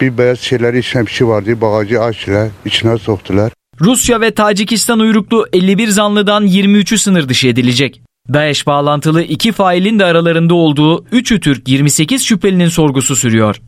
Bir 0.00 0.18
beyaz 0.18 0.40
şeyleri 0.40 0.78
içine 0.78 1.06
bir 1.06 1.10
şey 1.10 1.26
vardı, 1.26 1.60
bagajı 1.60 2.02
açtılar, 2.02 2.48
içine 2.64 2.98
soktular. 2.98 3.52
Rusya 3.80 4.20
ve 4.20 4.30
Tacikistan 4.30 4.98
uyruklu 4.98 5.46
51 5.52 5.88
zanlıdan 5.88 6.46
23'ü 6.46 6.98
sınır 6.98 7.28
dışı 7.28 7.48
edilecek. 7.48 8.05
DAEŞ 8.32 8.66
bağlantılı 8.66 9.22
iki 9.22 9.52
failin 9.52 9.98
de 9.98 10.04
aralarında 10.04 10.54
olduğu 10.54 11.04
3'ü 11.04 11.40
Türk 11.40 11.68
28 11.68 12.24
şüphelinin 12.24 12.68
sorgusu 12.68 13.16
sürüyor. 13.16 13.60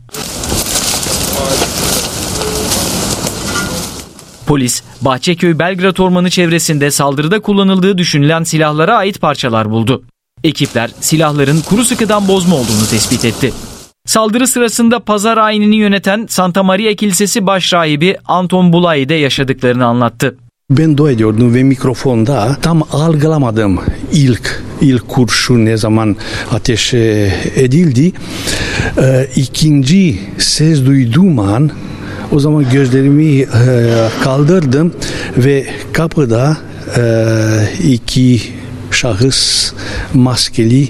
Polis, 4.46 4.82
Bahçeköy 5.00 5.58
Belgrad 5.58 5.96
Ormanı 5.96 6.30
çevresinde 6.30 6.90
saldırıda 6.90 7.40
kullanıldığı 7.40 7.98
düşünülen 7.98 8.42
silahlara 8.42 8.96
ait 8.96 9.20
parçalar 9.20 9.70
buldu. 9.70 10.02
Ekipler 10.44 10.90
silahların 11.00 11.60
kuru 11.60 11.84
sıkıdan 11.84 12.28
bozma 12.28 12.56
olduğunu 12.56 12.86
tespit 12.90 13.24
etti. 13.24 13.52
Saldırı 14.06 14.46
sırasında 14.46 15.00
pazar 15.00 15.38
ayinini 15.38 15.76
yöneten 15.76 16.26
Santa 16.28 16.62
Maria 16.62 16.94
Kilisesi 16.94 17.46
başrahibi 17.46 18.16
Anton 18.26 18.72
Bulay 18.72 19.08
de 19.08 19.14
yaşadıklarını 19.14 19.86
anlattı. 19.86 20.36
Ben 20.70 20.96
dua 20.96 21.10
ediyordum 21.10 21.54
ve 21.54 21.62
mikrofonda 21.62 22.56
tam 22.62 22.82
algılamadım 22.92 23.80
ilk 24.12 24.62
ilk 24.80 25.08
kurşun 25.08 25.64
ne 25.64 25.76
zaman 25.76 26.16
ateş 26.52 26.94
edildi. 27.56 28.12
Ee, 28.98 29.28
ikinci 29.36 30.18
ses 30.38 30.86
duyduğum 30.86 31.38
an 31.38 31.70
o 32.32 32.40
zaman 32.40 32.70
gözlerimi 32.72 33.40
e, 33.40 33.46
kaldırdım 34.24 34.94
ve 35.36 35.66
kapıda 35.92 36.56
e, 36.96 37.02
iki 37.88 38.42
şahıs 38.98 39.72
maskeli 40.14 40.88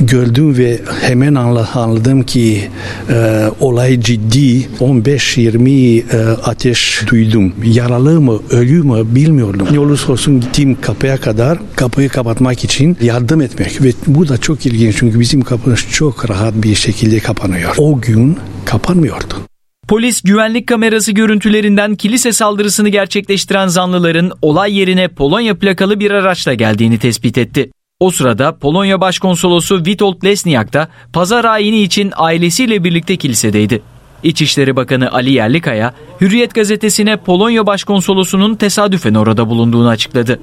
gördüm 0.00 0.58
ve 0.58 0.80
hemen 1.00 1.34
anladım 1.34 2.22
ki 2.22 2.68
e, 3.10 3.44
olay 3.60 4.00
ciddi 4.00 4.68
15-20 4.80 6.02
e, 6.16 6.26
ateş 6.42 7.02
duydum. 7.10 7.52
Yaralı 7.64 8.20
mı 8.20 8.40
ölü 8.50 8.82
mü 8.82 9.14
bilmiyordum. 9.14 9.68
Ne 9.70 9.78
olursa 9.78 10.12
olsun 10.12 10.40
gittim 10.40 10.76
kapıya 10.80 11.16
kadar 11.16 11.58
kapıyı 11.76 12.08
kapatmak 12.08 12.64
için 12.64 12.96
yardım 13.00 13.40
etmek 13.40 13.82
ve 13.82 13.92
bu 14.06 14.28
da 14.28 14.38
çok 14.38 14.66
ilginç 14.66 14.96
çünkü 14.98 15.20
bizim 15.20 15.40
kapımız 15.40 15.80
çok 15.90 16.30
rahat 16.30 16.54
bir 16.54 16.74
şekilde 16.74 17.18
kapanıyor. 17.18 17.74
O 17.78 18.00
gün 18.00 18.38
kapanmıyordu. 18.64 19.55
Polis 19.88 20.22
güvenlik 20.22 20.66
kamerası 20.66 21.12
görüntülerinden 21.12 21.94
kilise 21.94 22.32
saldırısını 22.32 22.88
gerçekleştiren 22.88 23.66
zanlıların 23.66 24.32
olay 24.42 24.78
yerine 24.78 25.08
Polonya 25.08 25.58
plakalı 25.58 26.00
bir 26.00 26.10
araçla 26.10 26.54
geldiğini 26.54 26.98
tespit 26.98 27.38
etti. 27.38 27.70
O 28.00 28.10
sırada 28.10 28.56
Polonya 28.56 29.00
Başkonsolosu 29.00 29.76
Witold 29.76 30.24
Lesniak 30.24 30.72
da 30.72 30.88
pazar 31.12 31.44
ayini 31.44 31.82
için 31.82 32.12
ailesiyle 32.16 32.84
birlikte 32.84 33.16
kilisedeydi. 33.16 33.82
İçişleri 34.22 34.76
Bakanı 34.76 35.12
Ali 35.12 35.32
Yerlikaya, 35.32 35.94
Hürriyet 36.20 36.54
gazetesine 36.54 37.16
Polonya 37.16 37.66
Başkonsolosu'nun 37.66 38.54
tesadüfen 38.54 39.14
orada 39.14 39.48
bulunduğunu 39.48 39.88
açıkladı. 39.88 40.40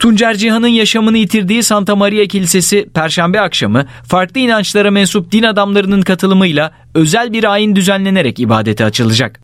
Tuncer 0.00 0.34
Cihan'ın 0.34 0.68
yaşamını 0.68 1.18
yitirdiği 1.18 1.62
Santa 1.62 1.96
Maria 1.96 2.26
Kilisesi 2.26 2.88
Perşembe 2.94 3.40
akşamı 3.40 3.86
farklı 4.08 4.40
inançlara 4.40 4.90
mensup 4.90 5.32
din 5.32 5.42
adamlarının 5.42 6.02
katılımıyla 6.02 6.72
özel 6.94 7.32
bir 7.32 7.44
ayin 7.44 7.76
düzenlenerek 7.76 8.40
ibadete 8.40 8.84
açılacak. 8.84 9.40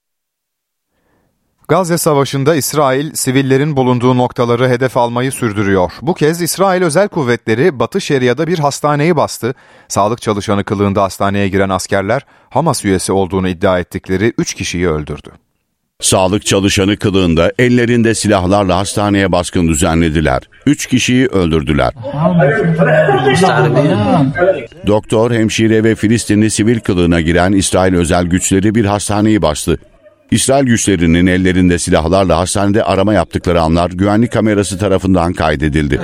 Gazze 1.69 1.99
Savaşı'nda 1.99 2.55
İsrail 2.55 3.15
sivillerin 3.15 3.77
bulunduğu 3.77 4.17
noktaları 4.17 4.69
hedef 4.69 4.97
almayı 4.97 5.33
sürdürüyor. 5.33 5.93
Bu 6.03 6.15
kez 6.15 6.43
İsrail 6.43 6.83
özel 6.83 7.09
kuvvetleri 7.09 7.79
Batı 7.79 8.01
Şeria'da 8.01 8.47
bir 8.47 8.59
hastaneyi 8.59 9.17
bastı. 9.17 9.55
Sağlık 9.89 10.23
çalışanı 10.23 10.65
kılığında 10.65 11.03
hastaneye 11.03 11.49
giren 11.49 11.69
askerler 11.69 12.23
Hamas 12.51 12.85
üyesi 12.85 13.13
olduğunu 13.13 13.49
iddia 13.49 13.79
ettikleri 13.79 14.33
3 14.39 14.55
kişiyi 14.55 14.89
öldürdü. 14.89 15.31
Sağlık 16.00 16.47
çalışanı 16.47 16.97
kılığında 16.97 17.53
ellerinde 17.59 18.15
silahlarla 18.15 18.76
hastaneye 18.76 19.33
baskın 19.33 19.69
düzenlediler. 19.69 20.43
Üç 20.67 20.87
kişiyi 20.87 21.26
öldürdüler. 21.26 21.93
Doktor, 24.87 25.31
hemşire 25.31 25.85
ve 25.85 25.95
Filistinli 25.95 26.50
sivil 26.50 26.81
kılığına 26.81 27.21
giren 27.21 27.53
İsrail 27.53 27.95
özel 27.95 28.25
güçleri 28.26 28.75
bir 28.75 28.85
hastaneyi 28.85 29.43
bastı. 29.43 29.79
İsrail 30.30 30.64
güçlerinin 30.66 31.26
ellerinde 31.26 31.78
silahlarla 31.78 32.38
hastanede 32.38 32.85
arama 32.85 33.14
yaptıkları 33.14 33.61
anlar 33.61 33.90
güvenlik 33.90 34.33
kamerası 34.33 34.78
tarafından 34.78 35.33
kaydedildi. 35.33 36.00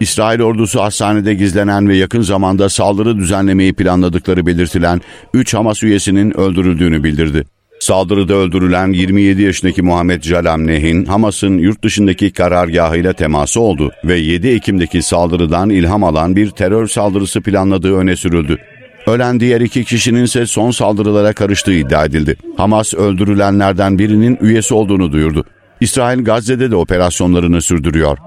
İsrail 0.00 0.40
ordusu 0.40 0.82
hastanede 0.82 1.34
gizlenen 1.34 1.88
ve 1.88 1.96
yakın 1.96 2.22
zamanda 2.22 2.68
saldırı 2.68 3.16
düzenlemeyi 3.16 3.72
planladıkları 3.72 4.46
belirtilen 4.46 5.00
3 5.34 5.54
Hamas 5.54 5.82
üyesinin 5.82 6.36
öldürüldüğünü 6.36 7.04
bildirdi. 7.04 7.44
Saldırıda 7.80 8.34
öldürülen 8.34 8.92
27 8.92 9.42
yaşındaki 9.42 9.82
Muhammed 9.82 10.22
Jalam 10.22 10.66
Nehin, 10.66 11.04
Hamas'ın 11.04 11.58
yurt 11.58 11.84
dışındaki 11.84 12.32
karargahıyla 12.32 13.12
teması 13.12 13.60
oldu 13.60 13.92
ve 14.04 14.18
7 14.18 14.48
Ekim'deki 14.48 15.02
saldırıdan 15.02 15.70
ilham 15.70 16.04
alan 16.04 16.36
bir 16.36 16.50
terör 16.50 16.86
saldırısı 16.86 17.40
planladığı 17.40 17.96
öne 17.96 18.16
sürüldü. 18.16 18.58
Ölen 19.06 19.40
diğer 19.40 19.60
iki 19.60 19.84
kişinin 19.84 20.24
ise 20.24 20.46
son 20.46 20.70
saldırılara 20.70 21.32
karıştığı 21.32 21.72
iddia 21.72 22.04
edildi. 22.04 22.36
Hamas 22.56 22.94
öldürülenlerden 22.94 23.98
birinin 23.98 24.38
üyesi 24.40 24.74
olduğunu 24.74 25.12
duyurdu. 25.12 25.44
İsrail 25.80 26.24
Gazze'de 26.24 26.70
de 26.70 26.76
operasyonlarını 26.76 27.62
sürdürüyor. 27.62 28.18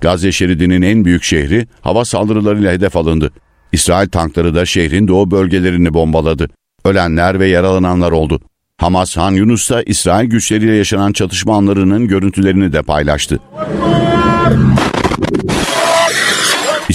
Gazze 0.00 0.32
şeridinin 0.32 0.82
en 0.82 1.04
büyük 1.04 1.22
şehri 1.22 1.66
hava 1.80 2.04
saldırılarıyla 2.04 2.72
hedef 2.72 2.96
alındı. 2.96 3.30
İsrail 3.72 4.08
tankları 4.08 4.54
da 4.54 4.66
şehrin 4.66 5.08
doğu 5.08 5.30
bölgelerini 5.30 5.94
bombaladı. 5.94 6.48
Ölenler 6.84 7.40
ve 7.40 7.46
yaralananlar 7.46 8.12
oldu. 8.12 8.40
Hamas 8.78 9.16
Han 9.16 9.32
Yunus'ta 9.32 9.82
İsrail 9.82 10.30
güçleriyle 10.30 10.74
yaşanan 10.74 11.12
çatışma 11.12 11.56
anlarının 11.56 12.08
görüntülerini 12.08 12.72
de 12.72 12.82
paylaştı. 12.82 13.40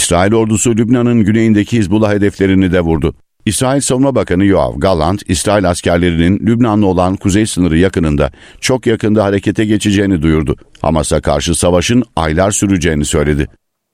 İsrail 0.01 0.33
ordusu 0.33 0.77
Lübnan'ın 0.77 1.23
güneyindeki 1.23 1.77
Hizbullah 1.77 2.13
hedeflerini 2.13 2.71
de 2.71 2.81
vurdu. 2.81 3.15
İsrail 3.45 3.81
Savunma 3.81 4.15
Bakanı 4.15 4.45
Yoav 4.45 4.79
Gallant, 4.79 5.29
İsrail 5.29 5.69
askerlerinin 5.69 6.39
Lübnan'la 6.39 6.85
olan 6.85 7.15
kuzey 7.15 7.45
sınırı 7.45 7.77
yakınında 7.77 8.31
çok 8.61 8.87
yakında 8.87 9.23
harekete 9.23 9.65
geçeceğini 9.65 10.21
duyurdu. 10.21 10.55
Hamas'a 10.81 11.21
karşı 11.21 11.55
savaşın 11.55 12.03
aylar 12.15 12.51
süreceğini 12.51 13.05
söyledi. 13.05 13.47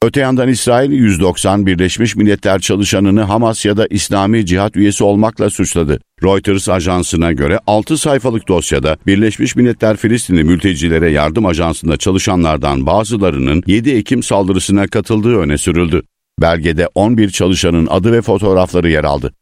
Öte 0.03 0.19
yandan 0.19 0.49
İsrail 0.49 0.91
190 0.91 1.65
Birleşmiş 1.65 2.15
Milletler 2.15 2.59
çalışanını 2.59 3.21
Hamas 3.21 3.65
ya 3.65 3.77
da 3.77 3.87
İslami 3.89 4.45
cihat 4.45 4.75
üyesi 4.75 5.03
olmakla 5.03 5.49
suçladı. 5.49 5.99
Reuters 6.23 6.69
ajansına 6.69 7.31
göre 7.31 7.59
6 7.67 7.97
sayfalık 7.97 8.47
dosyada 8.47 8.97
Birleşmiş 9.07 9.55
Milletler 9.55 9.97
Filistinli 9.97 10.43
Mültecilere 10.43 11.11
Yardım 11.11 11.45
Ajansı'nda 11.45 11.97
çalışanlardan 11.97 12.85
bazılarının 12.85 13.63
7 13.67 13.89
Ekim 13.89 14.23
saldırısına 14.23 14.87
katıldığı 14.87 15.37
öne 15.37 15.57
sürüldü. 15.57 16.01
Belgede 16.41 16.87
11 16.95 17.29
çalışanın 17.29 17.87
adı 17.87 18.11
ve 18.11 18.21
fotoğrafları 18.21 18.89
yer 18.89 19.03
aldı. 19.03 19.33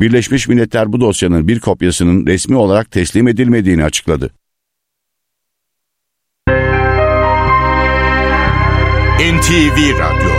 Birleşmiş 0.00 0.48
Milletler 0.48 0.92
bu 0.92 1.00
dosyanın 1.00 1.48
bir 1.48 1.60
kopyasının 1.60 2.26
resmi 2.26 2.56
olarak 2.56 2.90
teslim 2.90 3.28
edilmediğini 3.28 3.84
açıkladı. 3.84 4.30
NTV 9.32 9.98
Radyo 9.98 10.30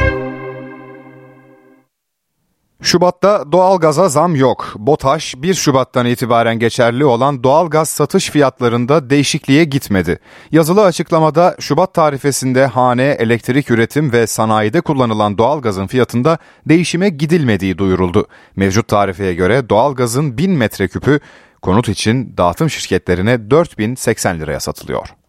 Şubat'ta 2.82 3.52
doğalgaza 3.52 4.10
zam 4.10 4.36
yok. 4.36 4.74
BOTAŞ 4.76 5.36
1 5.38 5.54
Şubat'tan 5.54 6.06
itibaren 6.06 6.60
geçerli 6.60 7.06
olan 7.06 7.44
doğalgaz 7.44 7.90
satış 7.90 8.30
fiyatlarında 8.30 9.10
değişikliğe 9.10 9.64
gitmedi. 9.64 10.20
Yazılı 10.52 10.84
açıklamada 10.84 11.56
Şubat 11.60 11.94
tarifesinde 11.94 12.66
hane, 12.66 13.04
elektrik 13.04 13.72
üretim 13.72 14.12
ve 14.12 14.28
sanayide 14.28 14.82
kullanılan 14.82 15.38
doğalgazın 15.38 15.88
fiyatında 15.88 16.38
değişime 16.66 17.10
gidilmediği 17.10 17.78
duyuruldu. 17.78 18.28
Mevcut 18.56 18.88
tarifeye 18.88 19.34
göre 19.34 19.70
doğalgazın 19.70 20.38
1000 20.38 20.52
metreküpü 20.52 21.20
konut 21.62 21.90
için 21.90 22.38
dağıtım 22.38 22.70
şirketlerine 22.70 23.52
4080 23.52 24.40
liraya 24.40 24.60
satılıyor. 24.60 25.23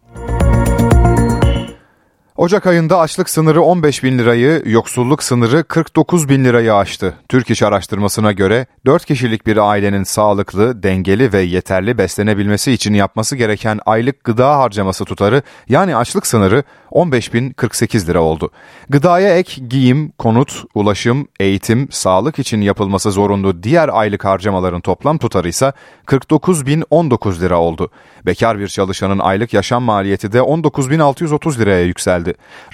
Ocak 2.37 2.67
ayında 2.67 2.99
açlık 2.99 3.29
sınırı 3.29 3.61
15 3.61 4.03
bin 4.03 4.17
lirayı, 4.17 4.63
yoksulluk 4.65 5.23
sınırı 5.23 5.63
49 5.63 6.29
bin 6.29 6.45
lirayı 6.45 6.75
aştı. 6.75 7.13
Türk 7.29 7.49
İş 7.49 7.63
Araştırması'na 7.63 8.31
göre 8.31 8.65
4 8.85 9.05
kişilik 9.05 9.47
bir 9.47 9.57
ailenin 9.57 10.03
sağlıklı, 10.03 10.83
dengeli 10.83 11.33
ve 11.33 11.41
yeterli 11.41 11.97
beslenebilmesi 11.97 12.71
için 12.71 12.93
yapması 12.93 13.35
gereken 13.35 13.79
aylık 13.85 14.23
gıda 14.23 14.57
harcaması 14.57 15.05
tutarı 15.05 15.41
yani 15.69 15.95
açlık 15.95 16.27
sınırı 16.27 16.63
15 16.91 17.33
bin 17.33 17.49
48 17.49 18.09
lira 18.09 18.21
oldu. 18.21 18.51
Gıdaya 18.89 19.37
ek 19.37 19.61
giyim, 19.69 20.11
konut, 20.17 20.63
ulaşım, 20.73 21.27
eğitim, 21.39 21.87
sağlık 21.91 22.39
için 22.39 22.61
yapılması 22.61 23.11
zorunlu 23.11 23.63
diğer 23.63 23.89
aylık 23.93 24.25
harcamaların 24.25 24.81
toplam 24.81 25.17
tutarı 25.17 25.49
ise 25.49 25.73
49 26.05 26.65
bin 26.65 26.83
19 26.89 27.41
lira 27.41 27.59
oldu. 27.59 27.91
Bekar 28.25 28.59
bir 28.59 28.67
çalışanın 28.67 29.19
aylık 29.19 29.53
yaşam 29.53 29.83
maliyeti 29.83 30.31
de 30.31 30.41
19 30.41 30.89
bin 30.89 30.99
630 30.99 31.59
liraya 31.59 31.83
yükseldi. 31.83 32.24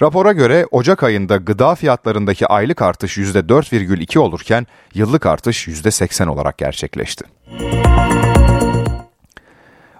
Rapora 0.02 0.32
göre 0.32 0.66
Ocak 0.70 1.02
ayında 1.02 1.36
gıda 1.36 1.74
fiyatlarındaki 1.74 2.46
aylık 2.46 2.82
artış 2.82 3.18
%4,2 3.18 4.18
olurken 4.18 4.66
yıllık 4.94 5.26
artış 5.26 5.68
%80 5.68 6.28
olarak 6.28 6.58
gerçekleşti. 6.58 7.24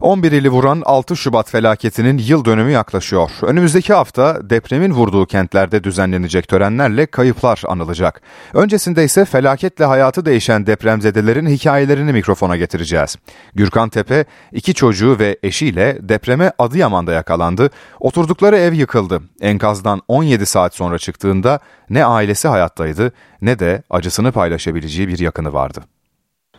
11 0.02 0.32
ili 0.32 0.48
vuran 0.48 0.82
6 0.84 1.16
Şubat 1.16 1.50
felaketinin 1.50 2.18
yıl 2.18 2.44
dönümü 2.44 2.70
yaklaşıyor. 2.70 3.30
Önümüzdeki 3.42 3.92
hafta 3.92 4.50
depremin 4.50 4.92
vurduğu 4.92 5.26
kentlerde 5.26 5.84
düzenlenecek 5.84 6.48
törenlerle 6.48 7.06
kayıplar 7.06 7.62
anılacak. 7.68 8.20
Öncesinde 8.54 9.04
ise 9.04 9.24
felaketle 9.24 9.84
hayatı 9.84 10.26
değişen 10.26 10.66
depremzedelerin 10.66 11.46
hikayelerini 11.46 12.12
mikrofona 12.12 12.56
getireceğiz. 12.56 13.16
Gürkan 13.54 13.88
Tepe 13.88 14.24
iki 14.52 14.74
çocuğu 14.74 15.18
ve 15.18 15.36
eşiyle 15.42 15.98
depreme 16.00 16.52
Adıyaman'da 16.58 17.12
yakalandı. 17.12 17.70
Oturdukları 18.00 18.56
ev 18.56 18.72
yıkıldı. 18.72 19.20
Enkazdan 19.40 20.02
17 20.08 20.46
saat 20.46 20.74
sonra 20.74 20.98
çıktığında 20.98 21.60
ne 21.90 22.04
ailesi 22.04 22.48
hayattaydı 22.48 23.12
ne 23.42 23.58
de 23.58 23.82
acısını 23.90 24.32
paylaşabileceği 24.32 25.08
bir 25.08 25.18
yakını 25.18 25.52
vardı. 25.52 25.80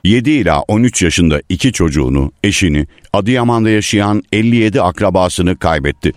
7 0.06 0.32
ila 0.32 0.62
13 0.62 1.02
yaşında 1.02 1.42
iki 1.50 1.72
çocuğunu, 1.72 2.32
eşini, 2.44 2.88
Adıyaman'da 3.14 3.70
yaşayan 3.70 4.24
57 4.32 4.82
akrabasını 4.82 5.58
kaybetti. 5.58 6.14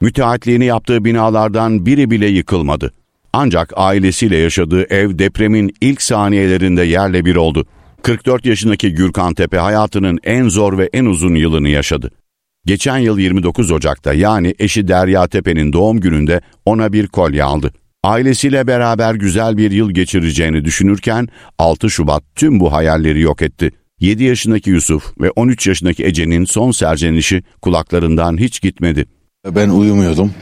Müteahhitliğini 0.00 0.64
yaptığı 0.64 1.04
binalardan 1.04 1.86
biri 1.86 2.10
bile 2.10 2.26
yıkılmadı. 2.26 2.92
Ancak 3.32 3.72
ailesiyle 3.76 4.36
yaşadığı 4.36 4.82
ev 4.82 5.18
depremin 5.18 5.74
ilk 5.80 6.02
saniyelerinde 6.02 6.82
yerle 6.82 7.24
bir 7.24 7.36
oldu. 7.36 7.66
44 8.02 8.46
yaşındaki 8.46 8.94
Gürkan 8.94 9.34
Tepe 9.34 9.56
hayatının 9.56 10.18
en 10.24 10.48
zor 10.48 10.78
ve 10.78 10.90
en 10.92 11.04
uzun 11.04 11.34
yılını 11.34 11.68
yaşadı. 11.68 12.10
Geçen 12.66 12.98
yıl 12.98 13.18
29 13.18 13.70
Ocak'ta 13.70 14.14
yani 14.14 14.54
eşi 14.58 14.88
Derya 14.88 15.28
Tepe'nin 15.28 15.72
doğum 15.72 16.00
gününde 16.00 16.40
ona 16.64 16.92
bir 16.92 17.06
kolye 17.06 17.44
aldı. 17.44 17.72
Ailesiyle 18.04 18.66
beraber 18.66 19.14
güzel 19.14 19.56
bir 19.56 19.70
yıl 19.70 19.90
geçireceğini 19.90 20.64
düşünürken 20.64 21.28
6 21.58 21.90
Şubat 21.90 22.22
tüm 22.34 22.60
bu 22.60 22.72
hayalleri 22.72 23.20
yok 23.20 23.42
etti. 23.42 23.70
7 24.00 24.24
yaşındaki 24.24 24.70
Yusuf 24.70 25.20
ve 25.20 25.30
13 25.30 25.66
yaşındaki 25.66 26.04
Ece'nin 26.04 26.44
son 26.44 26.70
serzenişi 26.70 27.42
kulaklarından 27.60 28.38
hiç 28.38 28.62
gitmedi. 28.62 29.06
Ben 29.46 29.68
uyumuyordum. 29.68 30.32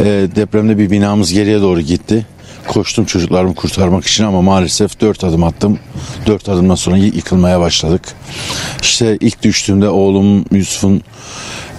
E, 0.00 0.04
depremde 0.36 0.78
bir 0.78 0.90
binamız 0.90 1.32
geriye 1.32 1.60
doğru 1.60 1.80
gitti. 1.80 2.26
Koştum 2.68 3.04
çocuklarımı 3.04 3.54
kurtarmak 3.54 4.06
için 4.06 4.24
ama 4.24 4.42
maalesef 4.42 5.00
dört 5.00 5.24
adım 5.24 5.44
attım. 5.44 5.78
Dört 6.26 6.48
adımdan 6.48 6.74
sonra 6.74 6.96
yıkılmaya 6.96 7.60
başladık. 7.60 8.02
İşte 8.82 9.18
ilk 9.20 9.42
düştüğümde 9.42 9.88
oğlum 9.88 10.44
Yusuf'un 10.52 11.02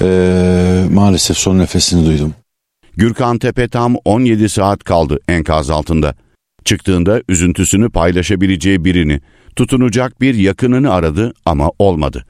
e, 0.02 0.84
maalesef 0.92 1.38
son 1.38 1.60
nefesini 1.60 2.06
duydum. 2.06 2.34
Gürkan 2.98 3.38
Tepe 3.38 3.68
tam 3.68 3.96
17 4.06 4.50
saat 4.50 4.84
kaldı 4.84 5.20
enkaz 5.28 5.70
altında. 5.70 6.16
Çıktığında 6.66 7.22
üzüntüsünü 7.30 7.90
paylaşabileceği 7.90 8.86
birini, 8.86 9.22
tutunacak 9.56 10.22
bir 10.22 10.36
yakınını 10.36 10.94
aradı 10.94 11.34
ama 11.46 11.72
olmadı. 11.80 12.26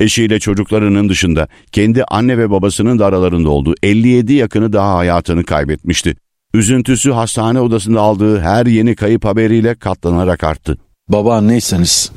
Eşiyle 0.00 0.40
çocuklarının 0.40 1.08
dışında 1.08 1.48
kendi 1.72 2.04
anne 2.04 2.38
ve 2.38 2.50
babasının 2.50 2.98
da 2.98 3.06
aralarında 3.06 3.50
olduğu 3.50 3.74
57 3.82 4.32
yakını 4.32 4.72
daha 4.72 4.96
hayatını 4.96 5.44
kaybetmişti. 5.44 6.16
Üzüntüsü 6.54 7.10
hastane 7.10 7.60
odasında 7.60 8.00
aldığı 8.00 8.40
her 8.40 8.66
yeni 8.66 8.96
kayıp 8.96 9.24
haberiyle 9.24 9.74
katlanarak 9.74 10.44
arttı. 10.44 10.78
Baba 11.08 11.36
anneyseniz 11.36 12.12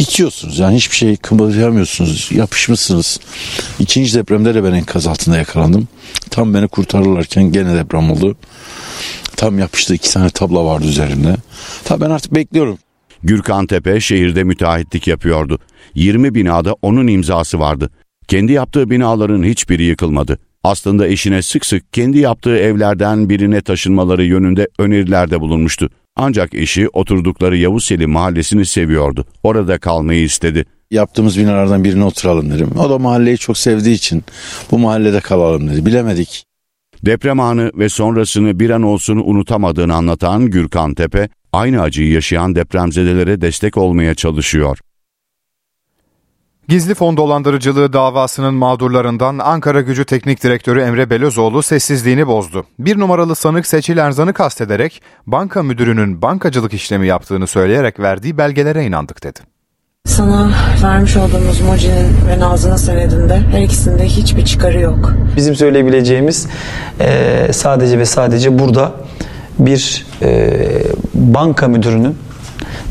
bitiyorsunuz 0.00 0.58
yani 0.58 0.76
hiçbir 0.76 0.96
şey 0.96 1.16
kımıldayamıyorsunuz 1.16 2.28
yapışmışsınız. 2.32 3.20
İkinci 3.78 4.14
depremde 4.14 4.54
de 4.54 4.64
ben 4.64 4.72
enkaz 4.72 5.06
altında 5.06 5.36
yakalandım. 5.36 5.88
Tam 6.30 6.54
beni 6.54 6.68
kurtarırlarken 6.68 7.52
gene 7.52 7.74
deprem 7.74 8.10
oldu. 8.10 8.36
Tam 9.36 9.58
yapıştı 9.58 9.94
iki 9.94 10.12
tane 10.12 10.30
tabla 10.30 10.64
vardı 10.64 10.86
üzerinde. 10.86 11.36
Tabii 11.84 12.00
ben 12.00 12.10
artık 12.10 12.34
bekliyorum. 12.34 12.78
Gürkan 13.22 13.66
Tepe 13.66 14.00
şehirde 14.00 14.44
müteahhitlik 14.44 15.06
yapıyordu. 15.06 15.58
20 15.94 16.34
binada 16.34 16.76
onun 16.82 17.06
imzası 17.06 17.60
vardı. 17.60 17.90
Kendi 18.28 18.52
yaptığı 18.52 18.90
binaların 18.90 19.42
hiçbiri 19.42 19.82
yıkılmadı. 19.82 20.38
Aslında 20.64 21.08
eşine 21.08 21.42
sık 21.42 21.66
sık 21.66 21.92
kendi 21.92 22.18
yaptığı 22.18 22.56
evlerden 22.56 23.28
birine 23.28 23.60
taşınmaları 23.60 24.24
yönünde 24.24 24.68
önerilerde 24.78 25.40
bulunmuştu. 25.40 25.90
Ancak 26.22 26.54
eşi 26.54 26.88
oturdukları 26.88 27.56
Yavuz 27.56 27.84
Selim 27.84 28.10
mahallesini 28.10 28.66
seviyordu. 28.66 29.24
Orada 29.42 29.78
kalmayı 29.78 30.22
istedi. 30.22 30.64
Yaptığımız 30.90 31.38
binalardan 31.38 31.84
birine 31.84 32.04
oturalım 32.04 32.50
dedim. 32.50 32.70
O 32.78 32.90
da 32.90 32.98
mahalleyi 32.98 33.38
çok 33.38 33.58
sevdiği 33.58 33.94
için 33.94 34.24
bu 34.70 34.78
mahallede 34.78 35.20
kalalım 35.20 35.70
dedi. 35.70 35.86
Bilemedik. 35.86 36.44
Deprem 37.06 37.40
anı 37.40 37.70
ve 37.74 37.88
sonrasını 37.88 38.60
bir 38.60 38.70
an 38.70 38.82
olsun 38.82 39.16
unutamadığını 39.16 39.94
anlatan 39.94 40.46
Gürkan 40.46 40.94
Tepe, 40.94 41.28
aynı 41.52 41.82
acıyı 41.82 42.12
yaşayan 42.12 42.54
depremzedelere 42.54 43.40
destek 43.40 43.76
olmaya 43.76 44.14
çalışıyor. 44.14 44.78
Gizli 46.70 46.94
fon 46.94 47.16
dolandırıcılığı 47.16 47.92
davasının 47.92 48.54
mağdurlarından 48.54 49.38
Ankara 49.38 49.80
Gücü 49.80 50.04
Teknik 50.04 50.42
Direktörü 50.42 50.80
Emre 50.80 51.10
Belözoğlu 51.10 51.62
sessizliğini 51.62 52.26
bozdu. 52.26 52.64
Bir 52.78 52.98
numaralı 52.98 53.34
sanık 53.34 53.66
Seçil 53.66 53.98
Erzan'ı 53.98 54.32
kastederek 54.32 55.02
banka 55.26 55.62
müdürünün 55.62 56.22
bankacılık 56.22 56.74
işlemi 56.74 57.06
yaptığını 57.06 57.46
söyleyerek 57.46 58.00
verdiği 58.00 58.38
belgelere 58.38 58.84
inandık 58.84 59.22
dedi. 59.24 59.40
Sana 60.06 60.52
vermiş 60.82 61.16
olduğumuz 61.16 61.60
Moji'nin 61.60 62.16
ve 62.28 62.40
Nazlı'nın 62.40 62.76
senedinde 62.76 63.40
her 63.52 63.62
ikisinde 63.62 64.04
hiçbir 64.04 64.44
çıkarı 64.44 64.80
yok. 64.80 65.12
Bizim 65.36 65.54
söyleyebileceğimiz 65.56 66.46
e, 67.00 67.52
sadece 67.52 67.98
ve 67.98 68.04
sadece 68.04 68.58
burada 68.58 68.92
bir 69.58 70.06
e, 70.22 70.58
banka 71.14 71.68
müdürünün 71.68 72.18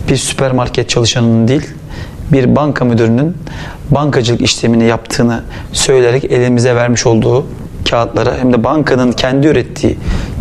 bir 0.10 0.18
süpermarket 0.18 0.90
çalışanının 0.90 1.48
değil 1.48 1.68
bir 2.32 2.56
banka 2.56 2.86
müdürünün 2.86 3.38
bankacılık 3.92 4.42
işlemini 4.42 4.84
yaptığını 4.84 5.44
söyleyerek 5.74 6.24
elimize 6.24 6.76
vermiş 6.76 7.06
olduğu 7.06 7.46
kağıtlara 7.90 8.38
hem 8.38 8.54
de 8.54 8.64
bankanın 8.64 9.12
kendi 9.12 9.48
ürettiği 9.48 9.98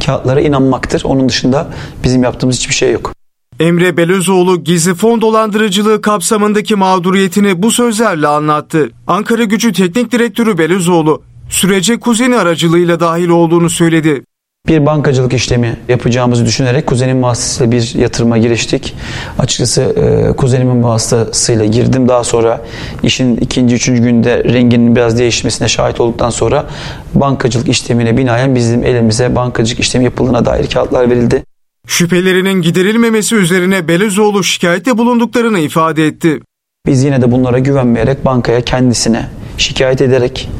kağıtlara 0.06 0.40
inanmaktır. 0.40 1.02
Onun 1.04 1.28
dışında 1.28 1.68
bizim 2.04 2.22
yaptığımız 2.22 2.56
hiçbir 2.56 2.74
şey 2.74 2.92
yok. 2.92 3.12
Emre 3.60 3.96
Belözoğlu 3.96 4.64
gizli 4.64 4.94
fon 4.94 5.20
dolandırıcılığı 5.20 6.00
kapsamındaki 6.02 6.76
mağduriyetini 6.76 7.62
bu 7.62 7.70
sözlerle 7.70 8.28
anlattı. 8.28 8.90
Ankara 9.06 9.44
Gücü 9.44 9.72
Teknik 9.72 10.12
Direktörü 10.12 10.58
Belözoğlu 10.58 11.22
sürece 11.48 12.00
kuzeni 12.00 12.36
aracılığıyla 12.36 13.00
dahil 13.00 13.28
olduğunu 13.28 13.70
söyledi. 13.70 14.22
Bir 14.68 14.86
bankacılık 14.86 15.32
işlemi 15.32 15.76
yapacağımızı 15.88 16.46
düşünerek 16.46 16.86
kuzenim 16.86 17.22
vasıtasıyla 17.22 17.72
bir 17.72 17.94
yatırıma 17.94 18.38
giriştik. 18.38 18.94
Açıkçası 19.38 19.82
e, 19.82 20.36
kuzenimin 20.36 20.82
vasıtasıyla 20.82 21.64
girdim. 21.64 22.08
Daha 22.08 22.24
sonra 22.24 22.64
işin 23.02 23.36
ikinci, 23.36 23.74
üçüncü 23.74 24.02
günde 24.02 24.44
renginin 24.44 24.96
biraz 24.96 25.18
değişmesine 25.18 25.68
şahit 25.68 26.00
olduktan 26.00 26.30
sonra 26.30 26.66
bankacılık 27.14 27.68
işlemine 27.68 28.16
binaen 28.16 28.54
bizim 28.54 28.84
elimize 28.84 29.36
bankacılık 29.36 29.80
işlemi 29.80 30.04
yapıldığına 30.04 30.44
dair 30.44 30.70
kağıtlar 30.70 31.10
verildi. 31.10 31.44
Şüphelerinin 31.86 32.62
giderilmemesi 32.62 33.36
üzerine 33.36 33.88
Belezoğlu 33.88 34.44
şikayette 34.44 34.98
bulunduklarını 34.98 35.58
ifade 35.58 36.06
etti. 36.06 36.40
Biz 36.86 37.04
yine 37.04 37.22
de 37.22 37.32
bunlara 37.32 37.58
güvenmeyerek 37.58 38.24
bankaya 38.24 38.60
kendisine 38.60 39.28
şikayet 39.58 40.00
ederek 40.00 40.50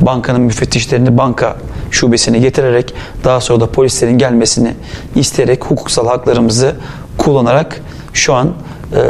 bankanın 0.00 0.40
müfettişlerini 0.40 1.18
banka 1.18 1.56
şubesine 1.90 2.38
getirerek 2.38 2.94
daha 3.24 3.40
sonra 3.40 3.60
da 3.60 3.70
polislerin 3.70 4.18
gelmesini 4.18 4.74
isteyerek 5.14 5.64
hukuksal 5.64 6.06
haklarımızı 6.06 6.76
kullanarak 7.18 7.80
şu 8.12 8.34
an 8.34 8.52
e, 8.92 9.00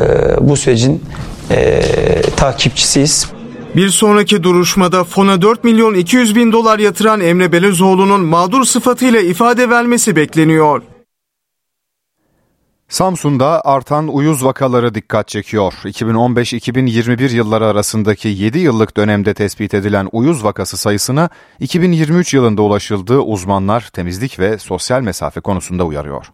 bu 0.41 0.57
sürecin 0.57 1.05
e, 1.51 1.83
takipçisiyiz. 2.37 3.27
Bir 3.77 3.89
sonraki 3.89 4.43
duruşmada 4.43 5.05
fona 5.05 5.43
4 5.43 5.65
milyon 5.65 5.95
200 5.95 6.37
bin 6.37 6.53
dolar 6.53 6.79
yatıran 6.79 7.21
Emre 7.21 7.53
Belezoğlu'nun 7.53 8.21
mağdur 8.21 8.65
sıfatıyla 8.65 9.21
ifade 9.21 9.71
vermesi 9.71 10.17
bekleniyor. 10.17 10.83
Samsun'da 12.89 13.65
artan 13.65 14.09
uyuz 14.09 14.45
vakaları 14.45 14.95
dikkat 14.95 15.29
çekiyor. 15.29 15.73
2015-2021 15.85 17.35
yılları 17.35 17.67
arasındaki 17.67 18.29
7 18.29 18.59
yıllık 18.59 18.97
dönemde 18.97 19.35
tespit 19.35 19.75
edilen 19.75 20.09
uyuz 20.13 20.45
vakası 20.45 20.77
sayısına 20.77 21.29
2023 21.61 22.35
yılında 22.35 22.63
ulaşıldığı 22.63 23.19
uzmanlar 23.19 23.81
temizlik 23.81 24.39
ve 24.39 24.59
sosyal 24.59 25.01
mesafe 25.01 25.41
konusunda 25.41 25.85
uyarıyor. 25.85 26.27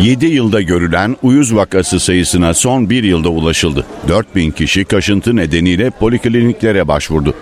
7 0.00 0.26
yılda 0.26 0.62
görülen 0.62 1.16
uyuz 1.22 1.54
vakası 1.54 2.00
sayısına 2.00 2.54
son 2.54 2.90
bir 2.90 3.04
yılda 3.04 3.28
ulaşıldı. 3.28 3.86
4000 4.08 4.50
kişi 4.50 4.84
kaşıntı 4.84 5.36
nedeniyle 5.36 5.90
polikliniklere 5.90 6.88
başvurdu. 6.88 7.34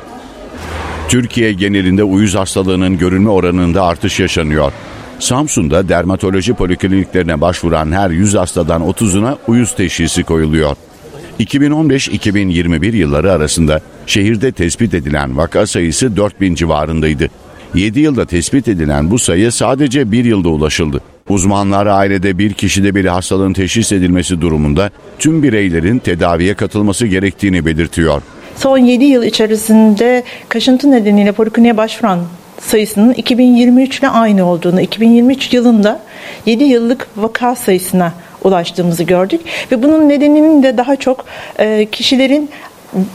Türkiye 1.09 1.53
genelinde 1.53 2.05
uyuz 2.05 2.35
hastalığının 2.35 2.99
görülme 2.99 3.31
oranında 3.31 3.85
artış 3.85 4.21
yaşanıyor. 4.21 4.73
Samsun'da 5.21 5.89
dermatoloji 5.89 6.55
polikliniklerine 6.55 7.41
başvuran 7.41 7.93
her 7.93 8.11
100 8.11 8.35
hastadan 8.35 8.83
30'una 8.83 9.37
uyuz 9.49 9.75
teşhisi 9.75 10.25
koyuluyor. 10.25 10.77
2015-2021 11.41 12.97
yılları 12.97 13.33
arasında 13.33 13.81
şehirde 14.07 14.53
tespit 14.53 14.95
edilen 14.95 15.37
vaka 15.37 15.67
sayısı 15.67 16.17
4000 16.17 16.55
civarındaydı. 16.55 17.29
7 17.75 18.01
yılda 18.01 18.25
tespit 18.25 18.69
edilen 18.69 19.11
bu 19.11 19.19
sayı 19.19 19.53
sadece 19.53 20.13
bir 20.13 20.25
yılda 20.25 20.49
ulaşıldı. 20.49 21.01
Uzmanlar 21.29 21.87
ailede 21.87 22.39
bir 22.39 22.53
kişide 22.53 22.95
bir 22.95 23.05
hastalığın 23.05 23.53
teşhis 23.53 23.93
edilmesi 23.93 24.41
durumunda 24.41 24.91
tüm 25.19 25.43
bireylerin 25.43 25.99
tedaviye 25.99 26.55
katılması 26.55 27.07
gerektiğini 27.07 27.67
belirtiyor. 27.67 28.23
Son 28.57 28.79
7 28.79 29.05
yıl 29.05 29.23
içerisinde 29.23 30.25
kaşıntı 30.49 30.91
nedeniyle 30.91 31.33
polikliniğe 31.33 31.77
başvuran 31.77 32.21
sayısının 32.61 33.15
2023 33.15 33.99
ile 33.99 34.09
aynı 34.09 34.47
olduğunu, 34.47 34.81
2023 34.81 35.55
yılında 35.55 36.01
7 36.47 36.65
yıllık 36.65 37.09
vaka 37.17 37.57
sayısına 37.57 38.13
ulaştığımızı 38.45 39.03
gördük 39.03 39.41
ve 39.73 39.83
bunun 39.83 40.09
nedeninin 40.09 40.63
de 40.63 40.77
daha 40.77 40.97
çok 40.97 41.25
e, 41.59 41.89
kişilerin 41.93 42.51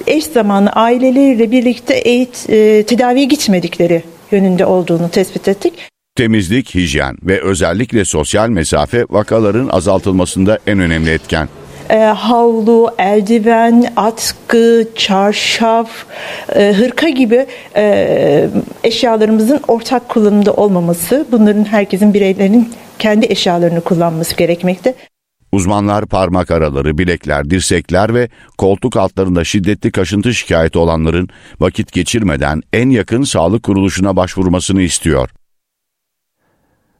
eş 0.08 0.23
zamanlı 0.23 0.69
aileleriyle 0.69 1.51
birlikte 1.51 1.93
eğit, 1.93 2.49
e, 2.49 2.84
tedaviye 2.84 3.25
gitmedikleri 3.25 4.03
yönünde 4.31 4.65
olduğunu 4.65 5.10
tespit 5.10 5.47
ettik. 5.47 5.73
Temizlik, 6.15 6.75
hijyen 6.75 7.17
ve 7.23 7.41
özellikle 7.41 8.05
sosyal 8.05 8.49
mesafe 8.49 9.05
vakaların 9.10 9.69
azaltılmasında 9.69 10.60
en 10.67 10.79
önemli 10.79 11.10
etken 11.10 11.49
e, 11.89 11.98
havlu, 12.00 12.89
eldiven, 12.98 13.93
atkı, 13.95 14.88
çarşaf, 14.95 15.89
e, 16.56 16.74
hırka 16.74 17.10
gibi 17.10 17.45
e, 17.76 18.50
eşyalarımızın 18.84 19.60
ortak 19.67 20.10
kullanımda 20.10 20.54
olmaması, 20.54 21.28
bunların 21.32 21.63
herkesin 21.65 22.13
bireylerin 22.13 22.74
kendi 23.00 23.26
eşyalarını 23.26 23.82
kullanması 23.82 24.36
gerekmekte. 24.36 24.95
Uzmanlar 25.52 26.06
parmak 26.06 26.52
araları, 26.52 26.98
bilekler, 26.98 27.50
dirsekler 27.50 28.13
ve 28.13 28.30
koltuk 28.58 28.98
altlarında 28.98 29.43
şiddetli 29.43 29.91
kaşıntı 29.91 30.34
şikayeti 30.34 30.78
olanların 30.78 31.30
vakit 31.60 31.91
geçirmeden 31.91 32.62
en 32.74 32.89
yakın 32.89 33.24
sağlık 33.24 33.63
kuruluşuna 33.63 34.15
başvurmasını 34.15 34.82
istiyor. 34.82 35.30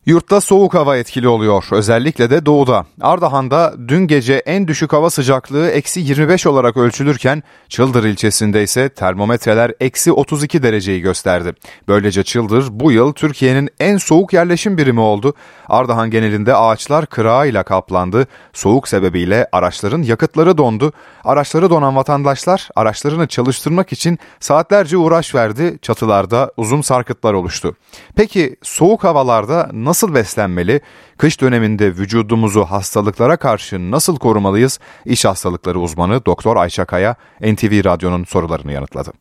Yurtta 0.06 0.42
soğuk 0.42 0.74
hava 0.74 0.98
etkili 0.98 1.28
oluyor. 1.28 1.66
Özellikle 1.72 2.30
de 2.30 2.46
doğuda. 2.46 2.86
Ardahan'da 3.02 3.74
dün 3.88 4.08
gece 4.08 4.34
en 4.34 4.68
düşük 4.68 4.94
hava 4.94 5.10
sıcaklığı 5.10 5.70
eksi 5.70 6.00
25 6.00 6.48
olarak 6.48 6.78
ölçülürken 6.78 7.44
Çıldır 7.70 8.04
ilçesinde 8.04 8.64
ise 8.64 8.90
termometreler 8.90 9.74
eksi 9.80 10.12
32 10.12 10.64
dereceyi 10.64 11.02
gösterdi. 11.02 11.54
Böylece 11.88 12.24
Çıldır 12.24 12.68
bu 12.72 12.92
yıl 12.92 13.14
Türkiye'nin 13.14 13.70
en 13.80 13.98
soğuk 13.98 14.34
yerleşim 14.34 14.78
birimi 14.78 15.00
oldu. 15.00 15.34
Ardahan 15.68 16.12
genelinde 16.12 16.56
ağaçlar 16.56 17.06
kırağıyla 17.06 17.64
kaplandı. 17.64 18.28
Soğuk 18.54 18.88
sebebiyle 18.88 19.48
araçların 19.52 20.02
yakıtları 20.02 20.58
dondu. 20.58 20.94
Araçları 21.24 21.70
donan 21.70 21.96
vatandaşlar 21.96 22.70
araçlarını 22.76 23.28
çalıştırmak 23.28 23.94
için 23.94 24.20
saatlerce 24.40 24.98
uğraş 24.98 25.36
verdi. 25.36 25.80
Çatılarda 25.82 26.52
uzun 26.58 26.82
sarkıtlar 26.82 27.34
oluştu. 27.34 27.76
Peki 28.16 28.56
soğuk 28.64 29.04
havalarda 29.04 29.70
nasıl 29.74 29.95
nasıl 29.96 30.16
beslenmeli? 30.16 30.82
Kış 31.18 31.42
döneminde 31.42 31.88
vücudumuzu 31.88 32.64
hastalıklara 32.64 33.38
karşı 33.38 33.92
nasıl 33.92 34.20
korumalıyız? 34.20 34.80
İş 35.06 35.26
hastalıkları 35.26 35.80
uzmanı 35.80 36.26
Doktor 36.26 36.58
Ayşe 36.58 36.86
Kaya 36.86 37.16
NTV 37.42 37.86
Radyo'nun 37.86 38.24
sorularını 38.24 38.72
yanıtladı 38.72 39.14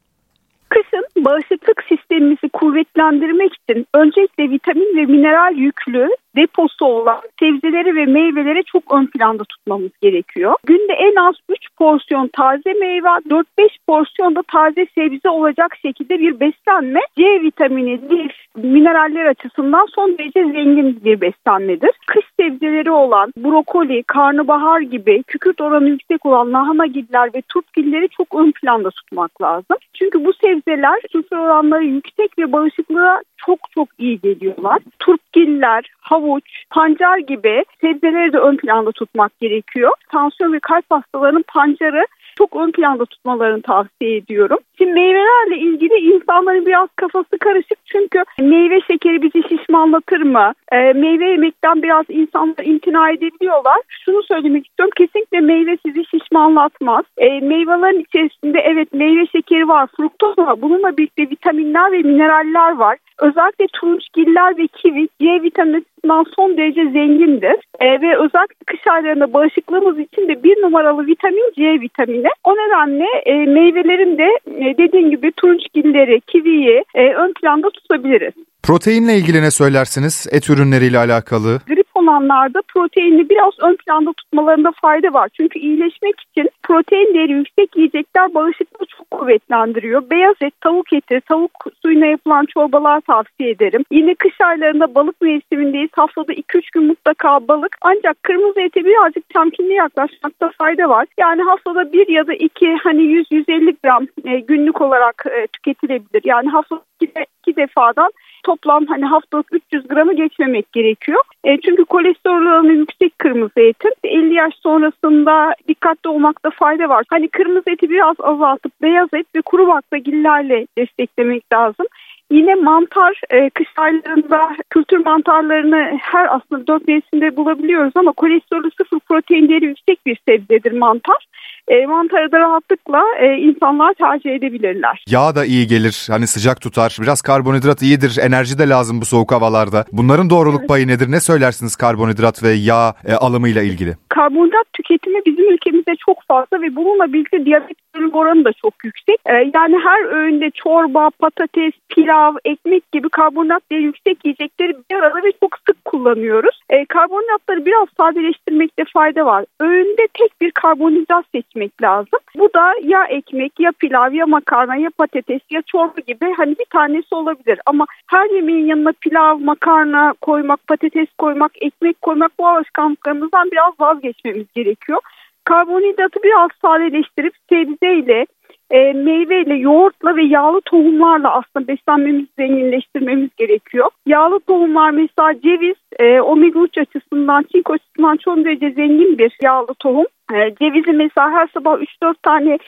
bağışıklık 1.16 1.84
sistemimizi 2.14 2.48
kuvvetlendirmek 2.48 3.52
için 3.54 3.86
öncelikle 3.94 4.50
vitamin 4.50 4.96
ve 4.96 5.06
mineral 5.06 5.56
yüklü 5.56 6.08
deposu 6.36 6.84
olan 6.84 7.20
sebzeleri 7.40 7.96
ve 7.96 8.06
meyveleri 8.06 8.64
çok 8.64 8.94
ön 8.94 9.06
planda 9.06 9.44
tutmamız 9.44 9.90
gerekiyor. 10.02 10.54
Günde 10.66 10.92
en 10.92 11.14
az 11.14 11.34
3 11.48 11.58
porsiyon 11.78 12.28
taze 12.28 12.72
meyve, 12.72 13.08
4-5 13.08 13.44
porsiyon 13.86 14.34
da 14.34 14.42
taze 14.52 14.86
sebze 14.94 15.28
olacak 15.28 15.76
şekilde 15.82 16.18
bir 16.18 16.40
beslenme 16.40 17.00
C 17.16 17.22
vitamini, 17.42 18.10
lif, 18.10 18.32
mineraller 18.56 19.26
açısından 19.26 19.86
son 19.94 20.18
derece 20.18 20.44
zengin 20.44 21.04
bir 21.04 21.20
beslenmedir. 21.20 21.90
Kış 22.06 22.24
sebzeleri 22.40 22.90
olan 22.90 23.32
brokoli, 23.36 24.02
karnabahar 24.02 24.80
gibi 24.80 25.22
kükürt 25.22 25.60
oranı 25.60 25.88
yüksek 25.88 26.26
olan 26.26 26.52
lahanagiller 26.52 27.34
ve 27.34 27.42
turpgilleri 27.48 28.08
çok 28.08 28.34
ön 28.34 28.52
planda 28.52 28.90
tutmak 28.90 29.42
lazım. 29.42 29.76
Çünkü 29.94 30.24
bu 30.24 30.32
sebzeler 30.32 31.00
sülfür 31.12 31.36
oranları 31.36 31.84
yüksek 32.04 32.38
ve 32.38 32.52
bağışıklığa 32.52 33.20
çok 33.36 33.58
çok 33.74 33.88
iyi 33.98 34.20
geliyorlar. 34.20 34.78
Turpgiller, 34.98 35.84
havuç, 36.00 36.44
pancar 36.70 37.18
gibi 37.18 37.64
sebzeleri 37.80 38.32
de 38.32 38.38
ön 38.38 38.56
planda 38.56 38.92
tutmak 38.92 39.40
gerekiyor. 39.40 39.92
Tansiyon 40.12 40.52
ve 40.52 40.58
kalp 40.58 40.84
hastalarının 40.90 41.44
pancarı 41.48 42.06
çok 42.38 42.56
ön 42.56 42.72
planda 42.72 43.04
tutmalarını 43.04 43.62
tavsiye 43.62 44.16
ediyorum. 44.16 44.58
Şimdi 44.78 44.92
meyvelerle 44.92 45.58
ilgili 45.58 45.94
insanların 45.94 46.66
biraz 46.66 46.88
kafası 46.96 47.38
karışık 47.38 47.78
çünkü 47.86 48.22
meyve 48.38 48.80
şekeri 48.80 49.22
bizi 49.22 49.48
şişmanlatır 49.48 50.20
mı? 50.20 50.52
E, 50.72 50.92
meyve 50.92 51.30
yemekten 51.30 51.82
biraz 51.82 52.04
insanlar 52.08 52.64
imtina 52.64 53.10
edebiliyorlar. 53.10 53.80
Şunu 54.04 54.22
söylemek 54.22 54.66
istiyorum 54.66 54.92
kesinlikle 54.96 55.40
meyve 55.40 55.76
sizi 55.86 56.04
şişmanlatmaz. 56.04 57.04
E, 57.18 57.40
meyvelerin 57.40 58.00
içerisinde 58.00 58.58
evet 58.58 58.92
meyve 58.92 59.26
şekeri 59.26 59.68
var, 59.68 59.88
fruktoz 59.96 60.38
var. 60.38 60.62
Bununla 60.62 60.96
birlikte 60.96 61.22
vitaminler 61.22 61.92
ve 61.92 61.98
mineraller 61.98 62.76
var. 62.76 62.98
Özellikle 63.20 63.66
turunçgiller 63.66 64.58
ve 64.58 64.66
kivi 64.66 65.08
C 65.20 65.42
vitamininden 65.42 66.24
son 66.36 66.56
derece 66.56 66.84
zengindir. 66.84 67.56
E, 67.80 68.00
ve 68.00 68.18
özellikle 68.18 68.64
kış 68.66 68.86
aylarında 68.86 69.32
bağışıklığımız 69.32 69.98
için 69.98 70.28
de 70.28 70.42
bir 70.42 70.62
numaralı 70.62 71.06
vitamin 71.06 71.52
C 71.56 71.80
vitamini. 71.80 72.28
O 72.44 72.54
nedenle 72.54 73.06
e, 73.26 73.34
meyvelerin 73.46 74.18
de 74.18 74.28
e, 74.64 74.78
dediğim 74.78 75.10
gibi 75.10 75.32
turunçgilleri, 75.32 76.20
kiviyi 76.26 76.84
e, 76.94 77.02
ön 77.14 77.32
planda 77.40 77.70
tutabiliriz. 77.70 78.34
Proteinle 78.62 79.16
ilgili 79.18 79.42
ne 79.42 79.50
söylersiniz? 79.50 80.26
Et 80.30 80.50
ürünleriyle 80.50 80.98
alakalı. 80.98 81.60
Grip 81.66 81.83
olanlarda 82.04 82.62
proteini 82.68 83.28
biraz 83.28 83.52
ön 83.60 83.76
planda 83.76 84.12
tutmalarında 84.12 84.72
fayda 84.82 85.12
var. 85.12 85.30
Çünkü 85.36 85.58
iyileşmek 85.58 86.20
için 86.20 86.50
protein 86.62 87.14
değeri 87.14 87.32
yüksek 87.32 87.76
yiyecekler 87.76 88.34
bağışıklığı 88.34 88.86
çok 88.86 89.10
kuvvetlendiriyor. 89.10 90.10
Beyaz 90.10 90.36
et, 90.40 90.60
tavuk 90.60 90.92
eti, 90.92 91.20
tavuk 91.20 91.64
suyuna 91.82 92.06
yapılan 92.06 92.44
çorbalar 92.44 93.00
tavsiye 93.00 93.50
ederim. 93.50 93.84
Yine 93.90 94.14
kış 94.14 94.40
aylarında 94.40 94.94
balık 94.94 95.20
mevsimindeyiz. 95.20 95.90
Haftada 95.92 96.32
2-3 96.32 96.62
gün 96.72 96.84
mutlaka 96.84 97.48
balık. 97.48 97.76
Ancak 97.82 98.22
kırmızı 98.22 98.60
ete 98.60 98.84
birazcık 98.84 99.28
temkinli 99.28 99.72
yaklaşmakta 99.72 100.50
fayda 100.58 100.88
var. 100.88 101.06
Yani 101.18 101.42
haftada 101.42 101.92
bir 101.92 102.08
ya 102.08 102.26
da 102.26 102.34
iki 102.34 102.76
hani 102.82 103.00
100-150 103.00 103.76
gram 103.82 104.06
e, 104.24 104.40
günlük 104.40 104.80
olarak 104.80 105.24
e, 105.30 105.46
tüketilebilir. 105.46 106.22
Yani 106.24 106.48
haftada 106.48 106.82
iki, 107.00 107.14
de, 107.14 107.26
iki 107.42 107.56
defadan 107.56 108.10
toplam 108.44 108.86
hani 108.86 109.04
haftalık 109.04 109.46
300 109.52 109.88
gramı 109.88 110.16
geçmemek 110.16 110.72
gerekiyor. 110.72 111.20
E, 111.44 111.60
çünkü 111.60 111.84
kolesterol 111.84 112.46
oranı 112.46 112.72
yüksek 112.72 113.18
kırmızı 113.18 113.60
etin. 113.60 113.92
50 114.04 114.34
yaş 114.34 114.54
sonrasında 114.62 115.54
dikkatli 115.68 116.10
olmakta 116.10 116.50
fayda 116.50 116.88
var. 116.88 117.04
Hani 117.08 117.28
kırmızı 117.28 117.70
eti 117.70 117.90
biraz 117.90 118.16
azaltıp 118.18 118.72
beyaz 118.82 119.08
et 119.14 119.26
ve 119.36 119.42
kuru 119.42 119.68
baklagillerle 119.68 120.66
desteklemek 120.78 121.52
lazım. 121.52 121.86
Yine 122.30 122.54
mantar 122.54 123.20
e, 123.30 123.50
kış 123.50 123.68
aylarında 123.76 124.56
kültür 124.70 125.04
mantarlarını 125.04 125.98
her 126.02 126.36
aslında 126.36 126.66
dört 126.66 126.88
mevsimde 126.88 127.36
bulabiliyoruz 127.36 127.92
ama 127.94 128.12
kolesterolü 128.12 128.70
sıfır 128.70 128.98
proteinleri 129.00 129.64
yüksek 129.64 130.06
bir 130.06 130.18
sebzedir 130.28 130.72
mantar 130.72 131.26
e, 131.68 131.86
mantarı 131.86 132.32
da 132.32 132.38
rahatlıkla 132.38 133.02
e, 133.20 133.36
insanlar 133.36 133.94
tercih 133.94 134.30
edebilirler. 134.30 135.04
Yağ 135.08 135.34
da 135.34 135.44
iyi 135.44 135.66
gelir. 135.66 136.06
Hani 136.10 136.26
sıcak 136.26 136.60
tutar. 136.60 136.96
Biraz 137.02 137.22
karbonhidrat 137.22 137.82
iyidir. 137.82 138.18
Enerji 138.22 138.58
de 138.58 138.68
lazım 138.68 139.00
bu 139.00 139.04
soğuk 139.04 139.32
havalarda. 139.32 139.84
Bunların 139.92 140.30
doğruluk 140.30 140.60
evet. 140.60 140.68
payı 140.68 140.88
nedir? 140.88 141.10
Ne 141.10 141.20
söylersiniz 141.20 141.76
karbonhidrat 141.76 142.42
ve 142.42 142.50
yağ 142.50 142.94
e, 143.06 143.14
alımıyla 143.14 143.62
ilgili? 143.62 143.94
Karbonhidrat 144.08 144.66
tüketimi 144.72 145.20
bizim 145.26 145.52
ülkemizde 145.52 145.92
çok 146.06 146.22
fazla 146.28 146.62
ve 146.62 146.76
bununla 146.76 147.12
birlikte 147.12 147.44
diyabet 147.44 147.76
oranı 148.12 148.44
da 148.44 148.52
çok 148.52 148.84
yüksek. 148.84 149.16
E, 149.26 149.32
yani 149.32 149.76
her 149.84 150.04
öğünde 150.04 150.50
çorba, 150.50 151.10
patates, 151.18 151.72
pilav, 151.88 152.34
ekmek 152.44 152.92
gibi 152.92 153.08
karbonhidrat 153.08 153.62
yüksek 153.70 154.18
yiyecekleri 154.24 154.72
bir 154.90 154.96
arada 154.96 155.26
ve 155.26 155.32
çok 155.42 155.58
sık 155.66 155.84
kullanıyoruz. 155.84 156.60
E, 156.70 156.84
karbonhidratları 156.84 157.66
biraz 157.66 157.88
sadeleştirmekte 157.96 158.84
fayda 158.92 159.26
var. 159.26 159.44
Öğünde 159.60 160.08
tek 160.14 160.40
bir 160.40 160.50
karbonhidrat 160.50 161.24
seç 161.32 161.44
seçmek 161.54 161.82
lazım. 161.82 162.18
Bu 162.38 162.48
da 162.54 162.72
ya 162.82 163.04
ekmek 163.04 163.60
ya 163.60 163.72
pilav 163.78 164.12
ya 164.12 164.26
makarna 164.26 164.76
ya 164.76 164.90
patates 164.98 165.40
ya 165.50 165.62
çorba 165.62 166.00
gibi 166.06 166.34
hani 166.36 166.50
bir 166.58 166.66
tanesi 166.72 167.14
olabilir. 167.14 167.60
Ama 167.66 167.86
her 168.10 168.30
yemeğin 168.30 168.66
yanına 168.66 168.92
pilav, 169.00 169.38
makarna 169.38 170.14
koymak, 170.20 170.66
patates 170.66 171.08
koymak, 171.18 171.52
ekmek 171.60 172.02
koymak 172.02 172.32
bu 172.38 172.48
alışkanlıklarımızdan 172.48 173.50
biraz 173.50 173.72
vazgeçmemiz 173.80 174.46
gerekiyor. 174.54 174.98
Karbonhidratı 175.44 176.22
biraz 176.22 176.50
sadeleştirip 176.62 177.34
sebzeyle, 177.48 178.26
e, 178.70 178.92
meyveyle, 178.92 179.54
yoğurtla 179.54 180.16
ve 180.16 180.24
yağlı 180.24 180.60
tohumlarla 180.60 181.34
aslında 181.34 181.68
beslenmemizi 181.68 182.28
zenginleştirmemiz 182.38 183.30
gerekiyor. 183.36 183.90
Yağlı 184.06 184.40
tohumlar 184.40 184.90
mesela 184.90 185.40
ceviz, 185.40 185.76
e, 185.98 186.20
omega 186.20 186.60
3 186.60 186.78
açısından, 186.78 187.44
çinko 187.52 187.72
açısından 187.72 188.16
çok 188.16 188.36
derece 188.36 188.70
zengin 188.70 189.18
bir 189.18 189.36
yağlı 189.42 189.74
tohum. 189.78 190.06
E, 190.32 190.54
cevizi 190.60 190.92
mesela 190.92 191.30
her 191.30 191.46
sabah 191.54 191.78
3-4 191.78 192.14
tane 192.22 192.58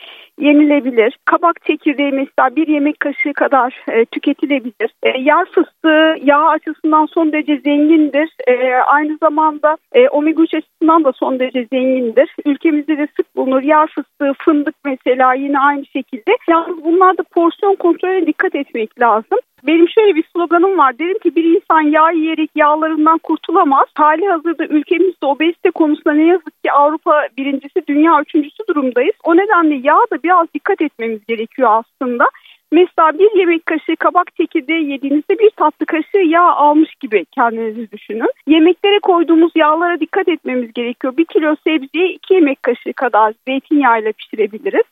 yenilebilir. 0.40 1.18
Kabak 1.24 1.64
çekirdeği 1.64 2.12
mesela 2.12 2.56
bir 2.56 2.68
yemek 2.68 3.00
kaşığı 3.00 3.32
kadar 3.32 3.84
e, 3.88 4.04
tüketilebilir. 4.04 4.90
E, 5.02 5.08
yağ 5.18 5.44
fıstığı 5.44 6.16
yağ 6.22 6.48
açısından 6.48 7.06
son 7.06 7.32
derece 7.32 7.56
zengindir. 7.56 8.30
E, 8.46 8.74
aynı 8.74 9.16
zamanda 9.22 9.76
e, 9.92 10.08
omega 10.08 10.42
3 10.42 10.54
açısından 10.54 11.04
da 11.04 11.12
son 11.12 11.38
derece 11.38 11.66
zengindir. 11.72 12.36
Ülkemizde 12.44 12.98
de 12.98 13.08
sık 13.16 13.36
bulunur. 13.36 13.62
Yağ 13.62 13.86
fıstığı, 13.86 14.32
fındık 14.38 14.74
mesela 14.84 15.34
yine 15.34 15.58
aynı 15.58 15.86
şekilde. 15.86 16.36
Yalnız 16.48 16.84
bunlarda 16.84 17.22
porsiyon 17.22 17.74
kontrolüne 17.74 18.26
dikkat 18.26 18.54
etmek 18.54 19.00
lazım. 19.00 19.38
Benim 19.66 19.88
şöyle 19.88 20.14
bir 20.14 20.24
sloganım 20.32 20.78
var. 20.78 20.98
Derim 20.98 21.18
ki 21.18 21.36
bir 21.36 21.44
insan 21.44 21.80
yağ 21.80 22.10
yiyerek 22.10 22.50
yağlarından 22.54 23.18
kurtulamaz. 23.18 23.86
Hali 23.94 24.28
hazırda 24.28 24.64
ülkemizde 24.66 25.26
obezite 25.26 25.70
konusunda 25.70 26.12
ne 26.12 26.26
yazık 26.26 26.62
ki 26.64 26.72
Avrupa 26.72 27.28
birincisi, 27.38 27.86
dünya 27.88 28.20
üçüncüsü 28.20 28.62
durumdayız. 28.68 29.14
O 29.24 29.36
nedenle 29.36 29.74
yağ 29.74 29.98
da 30.12 30.22
biraz 30.22 30.46
dikkat 30.54 30.80
etmemiz 30.80 31.26
gerekiyor 31.26 31.70
aslında. 31.72 32.24
Mesela 32.72 33.18
bir 33.18 33.38
yemek 33.38 33.66
kaşığı 33.66 33.96
kabak 33.96 34.36
çekirdeği 34.36 34.90
yediğinizde 34.90 35.38
bir 35.38 35.50
tatlı 35.50 35.86
kaşığı 35.86 36.26
yağ 36.26 36.42
almış 36.42 36.94
gibi 37.00 37.24
kendinizi 37.24 37.90
düşünün. 37.90 38.30
Yemeklere 38.46 38.98
koyduğumuz 38.98 39.52
yağlara 39.54 40.00
dikkat 40.00 40.28
etmemiz 40.28 40.72
gerekiyor. 40.72 41.16
Bir 41.16 41.24
kilo 41.24 41.56
sebzeyi 41.64 42.12
iki 42.12 42.34
yemek 42.34 42.62
kaşığı 42.62 42.92
kadar 42.92 43.34
zeytinyağıyla 43.48 44.12
pişirebiliriz 44.12 44.84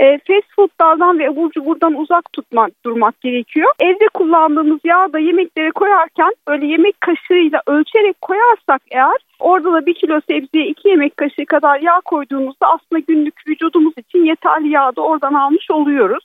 e, 0.00 0.18
fast 0.26 0.50
foodlardan 0.56 1.18
ve 1.18 1.28
abur 1.28 1.50
cuburdan 1.50 1.94
uzak 1.94 2.32
tutmak 2.32 2.70
durmak 2.84 3.20
gerekiyor. 3.20 3.72
Evde 3.80 4.08
kullandığımız 4.14 4.80
yağı 4.84 5.12
da 5.12 5.18
yemeklere 5.18 5.70
koyarken 5.70 6.32
böyle 6.48 6.66
yemek 6.66 7.00
kaşığıyla 7.00 7.62
ölçerek 7.66 8.20
koyarsak 8.20 8.82
eğer 8.90 9.16
orada 9.40 9.72
da 9.72 9.86
bir 9.86 9.94
kilo 9.94 10.20
sebzeye 10.30 10.66
iki 10.66 10.88
yemek 10.88 11.16
kaşığı 11.16 11.46
kadar 11.46 11.80
yağ 11.80 12.00
koyduğumuzda 12.04 12.66
aslında 12.66 13.00
günlük 13.08 13.34
vücudumuz 13.48 13.94
için 13.98 14.24
yeterli 14.24 14.68
yağı 14.68 14.96
da 14.96 15.00
oradan 15.00 15.34
almış 15.34 15.70
oluyoruz. 15.70 16.24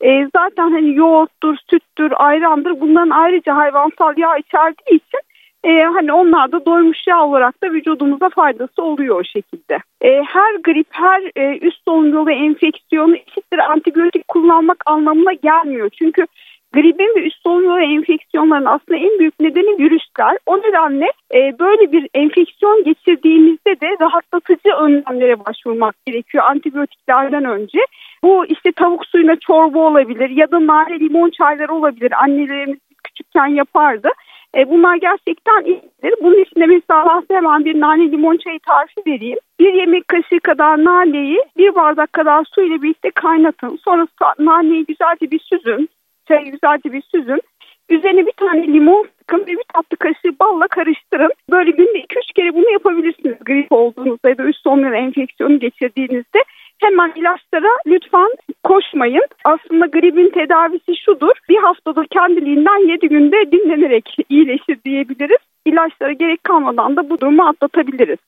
E, 0.00 0.28
zaten 0.36 0.70
hani 0.70 0.94
yoğurttur, 0.94 1.56
süttür, 1.70 2.12
ayrandır 2.16 2.80
bunların 2.80 3.10
ayrıca 3.10 3.56
hayvansal 3.56 4.18
yağ 4.18 4.36
içerdiği 4.36 4.96
için 4.96 5.20
e, 5.66 5.82
hani 5.82 6.12
onlar 6.12 6.52
da 6.52 6.66
doymuş 6.66 7.06
yağ 7.06 7.24
olarak 7.24 7.62
da 7.62 7.72
vücudumuza 7.72 8.28
faydası 8.28 8.82
oluyor 8.82 9.20
o 9.20 9.24
şekilde. 9.24 9.78
E, 10.02 10.22
her 10.22 10.54
grip, 10.54 10.86
her 10.90 11.22
e, 11.36 11.58
üst 11.58 11.84
solunum 11.84 12.14
yolu 12.14 12.30
enfeksiyonu 12.30 13.16
eşittir 13.16 13.58
antibiyotik 13.58 14.28
kullanmak 14.28 14.82
anlamına 14.86 15.32
gelmiyor. 15.32 15.90
Çünkü 15.98 16.26
gripin 16.72 17.14
ve 17.16 17.26
üst 17.26 17.42
solunum 17.42 17.64
yolu 17.64 17.80
enfeksiyonların 17.80 18.64
aslında 18.64 18.98
en 18.98 19.18
büyük 19.18 19.40
nedeni 19.40 19.78
virüsler. 19.78 20.38
O 20.46 20.58
nedenle 20.58 21.06
e, 21.34 21.58
böyle 21.58 21.92
bir 21.92 22.08
enfeksiyon 22.14 22.84
geçirdiğimizde 22.84 23.80
de 23.80 23.96
rahatlatıcı 24.00 24.68
önlemlere 24.80 25.44
başvurmak 25.44 25.94
gerekiyor 26.06 26.44
antibiyotiklerden 26.44 27.44
önce. 27.44 27.78
Bu 28.22 28.46
işte 28.46 28.72
tavuk 28.72 29.06
suyuna 29.06 29.36
çorba 29.36 29.78
olabilir 29.78 30.30
ya 30.30 30.50
da 30.50 30.66
nane 30.66 31.00
limon 31.00 31.30
çayları 31.30 31.74
olabilir. 31.74 32.12
Annelerimiz 32.22 32.78
küçükken 33.04 33.46
yapardı. 33.46 34.08
E, 34.56 34.70
bunlar 34.70 34.96
gerçekten 34.96 35.64
iyidir. 35.64 36.14
Bunun 36.22 36.42
içinde 36.42 36.66
mesela 36.66 37.22
hemen 37.30 37.64
bir 37.64 37.80
nane 37.80 38.10
limon 38.12 38.36
çayı 38.36 38.58
tarifi 38.66 39.00
vereyim. 39.06 39.38
Bir 39.60 39.74
yemek 39.74 40.08
kaşığı 40.08 40.40
kadar 40.40 40.84
naneyi 40.84 41.38
bir 41.58 41.74
bardak 41.74 42.12
kadar 42.12 42.44
su 42.54 42.62
ile 42.62 42.82
birlikte 42.82 43.10
kaynatın. 43.10 43.78
Sonra 43.84 44.06
naneyi 44.38 44.86
güzelce 44.86 45.30
bir 45.30 45.38
süzün. 45.38 45.88
Çayı 46.28 46.50
güzelce 46.50 46.92
bir 46.92 47.02
süzün. 47.02 47.40
Üzerine 47.88 48.26
bir 48.26 48.32
tane 48.32 48.66
limon 48.66 49.06
sıkın 49.26 49.46
ve 49.46 49.46
bir 49.46 49.64
tatlı 49.74 49.96
kaşığı 49.96 50.38
balla 50.40 50.68
karıştırın. 50.68 51.30
Böyle 51.50 51.70
günde 51.70 51.98
2-3 51.98 52.32
kere 52.34 52.54
bunu 52.54 52.70
yapabilirsiniz 52.70 53.36
grip 53.46 53.72
olduğunuzda 53.72 54.28
ya 54.28 54.38
da 54.38 54.42
üst 54.42 54.62
solunum 54.62 54.94
enfeksiyonu 54.94 55.60
geçirdiğinizde. 55.60 56.38
Hemen 56.78 57.12
ilaçlara 57.16 57.72
lütfen 57.86 58.30
koşmayın. 58.64 59.26
Aslında 59.44 59.86
gripin 59.86 60.30
tedavisi 60.30 60.96
şudur. 61.04 61.32
Bir 61.48 61.56
haftada 61.56 62.02
kendiliğinden 62.10 62.88
7 62.88 63.08
günde 63.08 63.52
dinlenerek 63.52 64.16
iyileşir 64.28 64.78
diyebiliriz. 64.84 65.38
İlaçlara 65.64 66.12
gerek 66.12 66.44
kalmadan 66.44 66.96
da 66.96 67.10
bu 67.10 67.20
durumu 67.20 67.48
atlatabiliriz. 67.48 68.18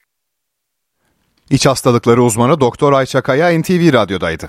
İç 1.51 1.67
hastalıkları 1.67 2.23
uzmanı 2.23 2.61
Doktor 2.61 2.93
Ayça 2.93 3.23
Kaya 3.23 3.59
NTV 3.59 3.93
Radyo'daydı. 3.93 4.47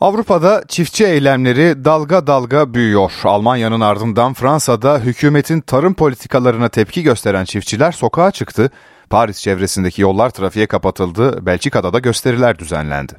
Avrupa'da 0.00 0.64
çiftçi 0.68 1.04
eylemleri 1.04 1.84
dalga 1.84 2.26
dalga 2.26 2.74
büyüyor. 2.74 3.12
Almanya'nın 3.24 3.80
ardından 3.80 4.34
Fransa'da 4.34 4.98
hükümetin 4.98 5.60
tarım 5.60 5.94
politikalarına 5.94 6.68
tepki 6.68 7.02
gösteren 7.02 7.44
çiftçiler 7.44 7.92
sokağa 7.92 8.30
çıktı. 8.30 8.70
Paris 9.10 9.40
çevresindeki 9.40 10.02
yollar 10.02 10.30
trafiğe 10.30 10.66
kapatıldı. 10.66 11.46
Belçika'da 11.46 11.92
da 11.92 11.98
gösteriler 11.98 12.58
düzenlendi. 12.58 13.12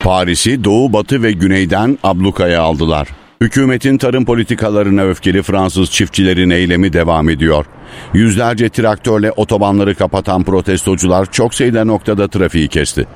Paris'i 0.00 0.64
doğu, 0.64 0.92
batı 0.92 1.22
ve 1.22 1.32
güneyden 1.32 1.98
ablukaya 2.02 2.62
aldılar. 2.62 3.08
Hükümetin 3.42 3.98
tarım 3.98 4.24
politikalarına 4.24 5.02
öfkeli 5.02 5.42
Fransız 5.42 5.90
çiftçilerin 5.90 6.50
eylemi 6.50 6.92
devam 6.92 7.28
ediyor. 7.28 7.66
Yüzlerce 8.14 8.68
traktörle 8.68 9.32
otobanları 9.32 9.94
kapatan 9.94 10.44
protestocular 10.44 11.32
çok 11.32 11.54
sayıda 11.54 11.84
noktada 11.84 12.28
trafiği 12.28 12.68
kesti. 12.68 13.06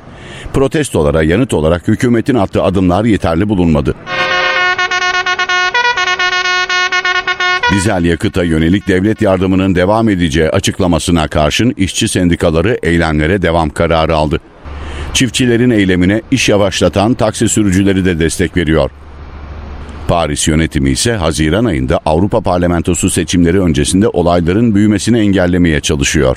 Protestolara 0.54 1.22
yanıt 1.22 1.54
olarak 1.54 1.88
hükümetin 1.88 2.34
attığı 2.34 2.62
adımlar 2.62 3.04
yeterli 3.04 3.48
bulunmadı. 3.48 3.94
Dizel 7.74 8.04
yakıta 8.04 8.44
yönelik 8.44 8.88
devlet 8.88 9.22
yardımının 9.22 9.74
devam 9.74 10.08
edeceği 10.08 10.50
açıklamasına 10.50 11.28
karşın 11.28 11.74
işçi 11.76 12.08
sendikaları 12.08 12.78
eylemlere 12.82 13.42
devam 13.42 13.70
kararı 13.70 14.16
aldı. 14.16 14.40
Çiftçilerin 15.12 15.70
eylemine 15.70 16.22
iş 16.30 16.48
yavaşlatan 16.48 17.14
taksi 17.14 17.48
sürücüleri 17.48 18.04
de 18.04 18.18
destek 18.18 18.56
veriyor. 18.56 18.90
Paris 20.08 20.48
yönetimi 20.48 20.90
ise 20.90 21.12
Haziran 21.12 21.64
ayında 21.64 22.00
Avrupa 22.06 22.40
Parlamentosu 22.40 23.10
seçimleri 23.10 23.60
öncesinde 23.60 24.08
olayların 24.08 24.74
büyümesini 24.74 25.18
engellemeye 25.18 25.80
çalışıyor. 25.80 26.36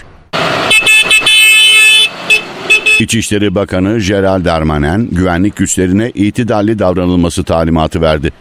İçişleri 3.00 3.56
Bakanı 3.56 4.00
Gerald 4.00 4.46
Darmanin 4.46 5.10
güvenlik 5.12 5.56
güçlerine 5.56 6.12
itidalli 6.16 6.80
davranılması 6.80 7.44
talimatı 7.44 8.02
verdi. 8.02 8.32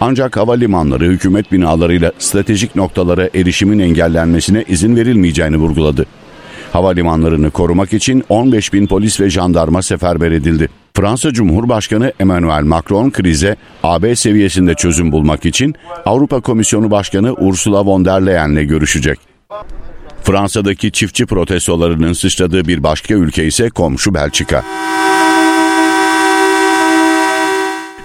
Ancak 0.00 0.36
havalimanları 0.36 1.04
hükümet 1.04 1.52
binalarıyla 1.52 2.12
stratejik 2.18 2.76
noktalara 2.76 3.30
erişimin 3.34 3.78
engellenmesine 3.78 4.64
izin 4.68 4.96
verilmeyeceğini 4.96 5.56
vurguladı. 5.56 6.06
Havalimanlarını 6.72 7.50
korumak 7.50 7.92
için 7.92 8.24
15 8.28 8.72
bin 8.72 8.86
polis 8.86 9.20
ve 9.20 9.30
jandarma 9.30 9.82
seferber 9.82 10.30
edildi. 10.30 10.68
Fransa 10.96 11.32
Cumhurbaşkanı 11.32 12.12
Emmanuel 12.20 12.62
Macron 12.62 13.10
krize 13.10 13.56
AB 13.82 14.16
seviyesinde 14.16 14.74
çözüm 14.74 15.12
bulmak 15.12 15.46
için 15.46 15.74
Avrupa 16.06 16.40
Komisyonu 16.40 16.90
Başkanı 16.90 17.32
Ursula 17.32 17.86
von 17.86 18.04
der 18.04 18.26
Leyen'le 18.26 18.66
görüşecek. 18.68 19.18
Fransa'daki 20.22 20.92
çiftçi 20.92 21.26
protestolarının 21.26 22.12
sıçradığı 22.12 22.68
bir 22.68 22.82
başka 22.82 23.14
ülke 23.14 23.46
ise 23.46 23.70
komşu 23.70 24.14
Belçika. 24.14 24.64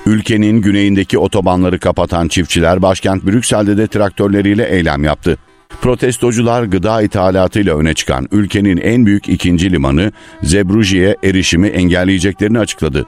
Ülkenin 0.05 0.61
güneyindeki 0.61 1.17
otobanları 1.17 1.79
kapatan 1.79 2.27
çiftçiler 2.27 2.81
başkent 2.81 3.25
Brüksel'de 3.25 3.77
de 3.77 3.87
traktörleriyle 3.87 4.69
eylem 4.69 5.03
yaptı. 5.03 5.37
Protestocular 5.81 6.63
gıda 6.63 7.01
ithalatıyla 7.01 7.77
öne 7.77 7.93
çıkan 7.93 8.27
ülkenin 8.31 8.77
en 8.77 9.05
büyük 9.05 9.29
ikinci 9.29 9.71
limanı 9.71 10.11
Zebrugge'ye 10.43 11.17
erişimi 11.23 11.67
engelleyeceklerini 11.67 12.59
açıkladı. 12.59 13.05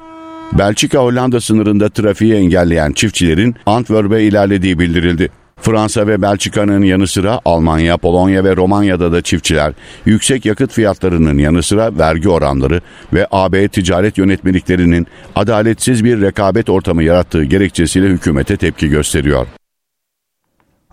Belçika-Hollanda 0.54 1.42
sınırında 1.42 1.90
trafiği 1.90 2.34
engelleyen 2.34 2.92
çiftçilerin 2.92 3.56
Antwerp'e 3.66 4.24
ilerlediği 4.24 4.80
bildirildi. 4.80 5.30
Fransa 5.62 6.08
ve 6.08 6.22
Belçika'nın 6.22 6.84
yanı 6.84 7.08
sıra 7.08 7.40
Almanya, 7.46 7.98
Polonya 7.98 8.44
ve 8.44 8.56
Romanya'da 8.56 9.12
da 9.12 9.22
çiftçiler 9.22 9.74
yüksek 10.06 10.46
yakıt 10.46 10.72
fiyatlarının 10.72 11.38
yanı 11.38 11.64
sıra 11.64 11.98
vergi 11.98 12.30
oranları 12.30 12.82
ve 13.14 13.28
AB 13.32 13.68
ticaret 13.68 14.18
yönetmeliklerinin 14.18 15.08
adaletsiz 15.36 16.04
bir 16.04 16.22
rekabet 16.22 16.70
ortamı 16.70 17.04
yarattığı 17.04 17.44
gerekçesiyle 17.44 18.08
hükümete 18.08 18.58
tepki 18.58 18.90
gösteriyor. 18.90 19.48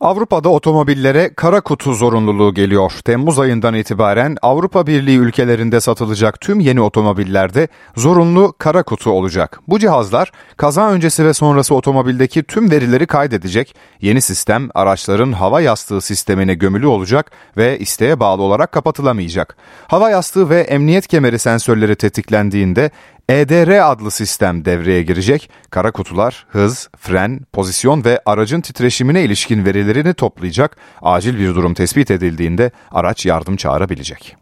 Avrupa'da 0.00 0.48
otomobillere 0.48 1.34
kara 1.34 1.60
kutu 1.60 1.94
zorunluluğu 1.94 2.54
geliyor. 2.54 2.92
Temmuz 3.04 3.38
ayından 3.38 3.74
itibaren 3.74 4.36
Avrupa 4.42 4.86
Birliği 4.86 5.16
ülkelerinde 5.16 5.80
satılacak 5.80 6.40
tüm 6.40 6.60
yeni 6.60 6.80
otomobillerde 6.80 7.68
zorunlu 7.96 8.54
kara 8.58 8.82
kutu 8.82 9.10
olacak. 9.10 9.60
Bu 9.68 9.78
cihazlar 9.78 10.32
kaza 10.56 10.90
öncesi 10.90 11.24
ve 11.24 11.34
sonrası 11.34 11.74
otomobildeki 11.74 12.42
tüm 12.42 12.70
verileri 12.70 13.06
kaydedecek. 13.06 13.74
Yeni 14.00 14.20
sistem 14.20 14.68
araçların 14.74 15.32
hava 15.32 15.60
yastığı 15.60 16.00
sistemine 16.00 16.54
gömülü 16.54 16.86
olacak 16.86 17.30
ve 17.56 17.78
isteğe 17.78 18.20
bağlı 18.20 18.42
olarak 18.42 18.72
kapatılamayacak. 18.72 19.56
Hava 19.86 20.10
yastığı 20.10 20.50
ve 20.50 20.60
emniyet 20.60 21.06
kemeri 21.06 21.38
sensörleri 21.38 21.96
tetiklendiğinde 21.96 22.90
EDR 23.28 23.90
adlı 23.90 24.10
sistem 24.10 24.64
devreye 24.64 25.02
girecek. 25.02 25.50
Kara 25.70 25.90
kutular 25.90 26.46
hız, 26.48 26.88
fren, 26.98 27.40
pozisyon 27.52 28.04
ve 28.04 28.20
aracın 28.26 28.60
titreşimine 28.60 29.22
ilişkin 29.24 29.64
verilerini 29.64 30.14
toplayacak. 30.14 30.76
Acil 31.02 31.38
bir 31.38 31.54
durum 31.54 31.74
tespit 31.74 32.10
edildiğinde 32.10 32.70
araç 32.90 33.26
yardım 33.26 33.56
çağırabilecek. 33.56 34.36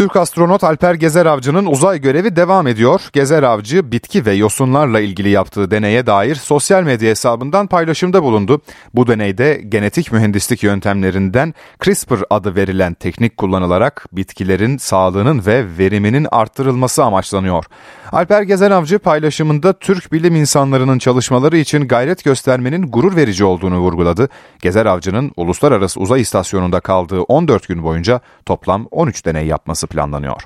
Türk 0.00 0.16
astronot 0.16 0.64
Alper 0.64 0.94
Gezer 0.94 1.26
Avcı'nın 1.26 1.66
uzay 1.66 2.00
görevi 2.00 2.36
devam 2.36 2.66
ediyor. 2.66 3.00
Gezer 3.12 3.42
Avcı 3.42 3.92
bitki 3.92 4.26
ve 4.26 4.32
yosunlarla 4.32 5.00
ilgili 5.00 5.28
yaptığı 5.28 5.70
deneye 5.70 6.06
dair 6.06 6.34
sosyal 6.34 6.82
medya 6.82 7.10
hesabından 7.10 7.66
paylaşımda 7.66 8.22
bulundu. 8.22 8.60
Bu 8.94 9.06
deneyde 9.06 9.62
genetik 9.68 10.12
mühendislik 10.12 10.62
yöntemlerinden 10.62 11.54
CRISPR 11.84 12.22
adı 12.30 12.56
verilen 12.56 12.94
teknik 12.94 13.36
kullanılarak 13.36 14.06
bitkilerin 14.12 14.76
sağlığının 14.76 15.46
ve 15.46 15.78
veriminin 15.78 16.26
arttırılması 16.30 17.04
amaçlanıyor. 17.04 17.64
Alper 18.12 18.42
Gezer 18.42 18.70
Avcı 18.70 18.98
paylaşımında 18.98 19.72
Türk 19.72 20.12
bilim 20.12 20.36
insanlarının 20.36 20.98
çalışmaları 20.98 21.56
için 21.56 21.88
gayret 21.88 22.24
göstermenin 22.24 22.82
gurur 22.82 23.16
verici 23.16 23.44
olduğunu 23.44 23.78
vurguladı. 23.78 24.28
Gezer 24.62 24.86
Avcı'nın 24.86 25.32
Uluslararası 25.36 26.00
Uzay 26.00 26.20
İstasyonu'nda 26.20 26.80
kaldığı 26.80 27.22
14 27.22 27.68
gün 27.68 27.82
boyunca 27.82 28.20
toplam 28.46 28.86
13 28.90 29.26
deney 29.26 29.46
yapması 29.46 29.89
planlanıyor. 29.90 30.42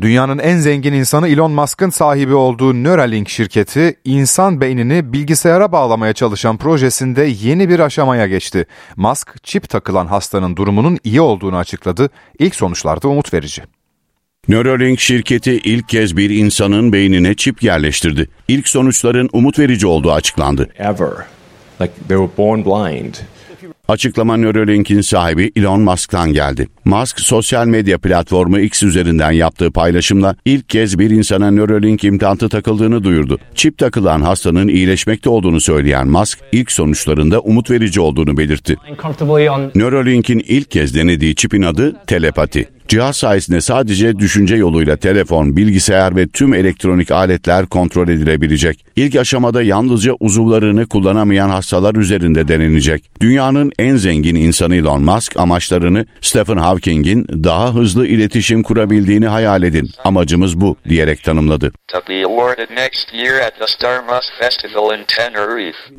Dünyanın 0.00 0.38
en 0.38 0.58
zengin 0.58 0.92
insanı 0.92 1.28
Elon 1.28 1.52
Musk'ın 1.52 1.90
sahibi 1.90 2.34
olduğu 2.34 2.74
Neuralink 2.74 3.28
şirketi 3.28 3.96
insan 4.04 4.60
beynini 4.60 5.12
bilgisayara 5.12 5.72
bağlamaya 5.72 6.12
çalışan 6.12 6.56
projesinde 6.56 7.24
yeni 7.24 7.68
bir 7.68 7.80
aşamaya 7.80 8.26
geçti. 8.26 8.66
Musk 8.96 9.44
çip 9.44 9.68
takılan 9.68 10.06
hastanın 10.06 10.56
durumunun 10.56 10.98
iyi 11.04 11.20
olduğunu 11.20 11.56
açıkladı. 11.56 12.10
İlk 12.38 12.54
sonuçlarda 12.54 13.08
umut 13.08 13.34
verici. 13.34 13.62
Neuralink 14.48 15.00
şirketi 15.00 15.52
ilk 15.52 15.88
kez 15.88 16.16
bir 16.16 16.30
insanın 16.30 16.92
beynine 16.92 17.34
çip 17.34 17.62
yerleştirdi. 17.62 18.28
İlk 18.48 18.68
sonuçların 18.68 19.28
umut 19.32 19.58
verici 19.58 19.86
olduğu 19.86 20.12
açıklandı. 20.12 20.68
Ever. 20.78 21.10
Like 21.80 21.92
they 22.08 22.16
were 22.16 22.28
born 22.38 22.64
blind. 22.64 23.14
Açıklama 23.88 24.36
Neuralink'in 24.36 25.00
sahibi 25.00 25.52
Elon 25.56 25.80
Musk'tan 25.80 26.32
geldi. 26.32 26.68
Musk 26.84 27.20
sosyal 27.20 27.66
medya 27.66 27.98
platformu 27.98 28.60
X 28.60 28.82
üzerinden 28.82 29.30
yaptığı 29.30 29.70
paylaşımla 29.70 30.36
ilk 30.44 30.68
kez 30.68 30.98
bir 30.98 31.10
insana 31.10 31.50
Neuralink 31.50 32.04
implantı 32.04 32.48
takıldığını 32.48 33.04
duyurdu. 33.04 33.38
Çip 33.54 33.78
takılan 33.78 34.20
hastanın 34.20 34.68
iyileşmekte 34.68 35.30
olduğunu 35.30 35.60
söyleyen 35.60 36.08
Musk 36.08 36.38
ilk 36.52 36.72
sonuçlarında 36.72 37.40
umut 37.40 37.70
verici 37.70 38.00
olduğunu 38.00 38.36
belirtti. 38.36 38.76
Neuralink'in 39.74 40.38
ilk 40.38 40.70
kez 40.70 40.94
denediği 40.94 41.34
çipin 41.34 41.62
adı 41.62 41.96
telepati. 42.06 42.75
Cihaz 42.88 43.16
sayesinde 43.16 43.60
sadece 43.60 44.18
düşünce 44.18 44.56
yoluyla 44.56 44.96
telefon, 44.96 45.56
bilgisayar 45.56 46.16
ve 46.16 46.28
tüm 46.28 46.54
elektronik 46.54 47.10
aletler 47.10 47.66
kontrol 47.66 48.08
edilebilecek. 48.08 48.84
İlk 48.96 49.16
aşamada 49.16 49.62
yalnızca 49.62 50.12
uzuvlarını 50.20 50.86
kullanamayan 50.86 51.48
hastalar 51.48 51.94
üzerinde 51.94 52.48
denenecek. 52.48 53.04
Dünyanın 53.20 53.72
en 53.78 53.96
zengin 53.96 54.34
insanı 54.34 54.76
Elon 54.76 55.02
Musk 55.02 55.36
amaçlarını 55.36 56.06
Stephen 56.20 56.56
Hawking'in 56.56 57.26
daha 57.44 57.74
hızlı 57.74 58.06
iletişim 58.06 58.62
kurabildiğini 58.62 59.26
hayal 59.26 59.62
edin. 59.62 59.90
Amacımız 60.04 60.60
bu 60.60 60.76
diyerek 60.88 61.24
tanımladı. 61.24 61.72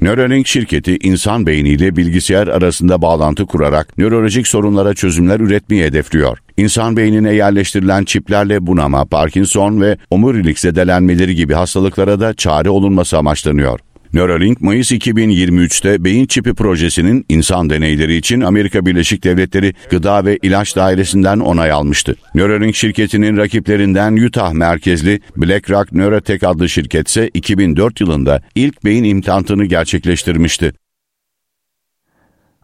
Neuralink 0.01 0.47
şirketi 0.47 0.97
insan 1.03 1.47
beyniyle 1.47 1.95
bilgisayar 1.95 2.47
arasında 2.47 3.01
bağlantı 3.01 3.45
kurarak 3.45 3.97
nörolojik 3.97 4.47
sorunlara 4.47 4.93
çözümler 4.93 5.39
üretmeyi 5.39 5.83
hedefliyor. 5.83 6.37
İnsan 6.57 6.76
beynine 6.77 7.33
yerleştirilen 7.33 8.03
çiplerle 8.03 8.67
bunama, 8.67 9.05
Parkinson 9.05 9.81
ve 9.81 9.97
omurilik 10.09 10.59
zedelenmeleri 10.59 11.35
gibi 11.35 11.53
hastalıklara 11.53 12.19
da 12.19 12.33
çare 12.33 12.69
olunması 12.69 13.17
amaçlanıyor. 13.17 13.79
Neuralink 14.13 14.61
Mayıs 14.61 14.91
2023'te 14.91 16.03
beyin 16.03 16.25
çipi 16.25 16.53
projesinin 16.53 17.25
insan 17.29 17.69
deneyleri 17.69 18.15
için 18.15 18.41
Amerika 18.41 18.85
Birleşik 18.85 19.23
Devletleri 19.23 19.73
Gıda 19.89 20.25
ve 20.25 20.37
İlaç 20.41 20.75
Dairesi'nden 20.75 21.39
onay 21.39 21.71
almıştı. 21.71 22.15
Neuralink 22.35 22.75
şirketinin 22.75 23.37
rakiplerinden 23.37 24.15
Utah 24.15 24.53
merkezli 24.53 25.19
BlackRock 25.37 25.91
Neurotech 25.91 26.47
adlı 26.47 26.69
şirket 26.69 27.07
ise 27.09 27.29
2004 27.33 28.01
yılında 28.01 28.41
ilk 28.55 28.85
beyin 28.85 29.03
implantını 29.03 29.65
gerçekleştirmişti. 29.65 30.73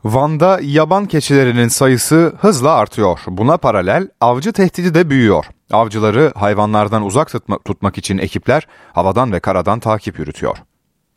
Van'da 0.03 0.59
yaban 0.63 1.05
keçilerinin 1.05 1.67
sayısı 1.67 2.33
hızla 2.39 2.71
artıyor. 2.71 3.19
Buna 3.27 3.57
paralel 3.57 4.07
avcı 4.21 4.51
tehdidi 4.51 4.93
de 4.93 5.09
büyüyor. 5.09 5.45
Avcıları 5.71 6.31
hayvanlardan 6.35 7.05
uzak 7.05 7.31
tutma, 7.31 7.59
tutmak 7.65 7.97
için 7.97 8.17
ekipler 8.17 8.67
havadan 8.93 9.31
ve 9.31 9.39
karadan 9.39 9.79
takip 9.79 10.19
yürütüyor. 10.19 10.57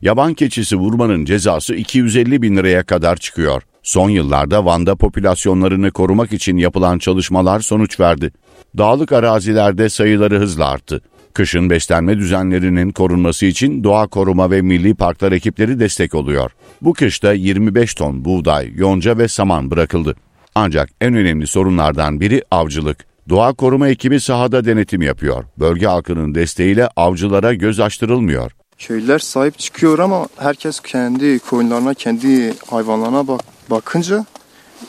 Yaban 0.01 0.33
keçisi 0.33 0.75
vurmanın 0.75 1.25
cezası 1.25 1.75
250 1.75 2.41
bin 2.41 2.57
liraya 2.57 2.83
kadar 2.83 3.15
çıkıyor. 3.15 3.63
Son 3.83 4.09
yıllarda 4.09 4.65
Van'da 4.65 4.95
popülasyonlarını 4.95 5.91
korumak 5.91 6.33
için 6.33 6.57
yapılan 6.57 6.97
çalışmalar 6.99 7.59
sonuç 7.59 7.99
verdi. 7.99 8.31
Dağlık 8.77 9.11
arazilerde 9.11 9.89
sayıları 9.89 10.39
hızla 10.39 10.67
arttı. 10.67 11.01
Kışın 11.33 11.69
beslenme 11.69 12.17
düzenlerinin 12.17 12.91
korunması 12.91 13.45
için 13.45 13.83
doğa 13.83 14.07
koruma 14.07 14.51
ve 14.51 14.61
milli 14.61 14.95
parklar 14.95 15.31
ekipleri 15.31 15.79
destek 15.79 16.15
oluyor. 16.15 16.51
Bu 16.81 16.93
kışta 16.93 17.33
25 17.33 17.93
ton 17.95 18.25
buğday, 18.25 18.71
yonca 18.75 19.17
ve 19.17 19.27
saman 19.27 19.71
bırakıldı. 19.71 20.15
Ancak 20.55 20.89
en 21.01 21.13
önemli 21.13 21.47
sorunlardan 21.47 22.21
biri 22.21 22.43
avcılık. 22.51 23.05
Doğa 23.29 23.53
koruma 23.53 23.87
ekibi 23.87 24.19
sahada 24.19 24.65
denetim 24.65 25.01
yapıyor. 25.01 25.43
Bölge 25.57 25.85
halkının 25.85 26.35
desteğiyle 26.35 26.89
avcılara 26.95 27.53
göz 27.53 27.79
açtırılmıyor. 27.79 28.51
Köylüler 28.77 29.19
sahip 29.19 29.59
çıkıyor 29.59 29.99
ama 29.99 30.27
herkes 30.37 30.79
kendi 30.79 31.39
koyunlarına, 31.39 31.93
kendi 31.93 32.53
hayvanlarına 32.69 33.27
bak 33.27 33.41
bakınca 33.69 34.25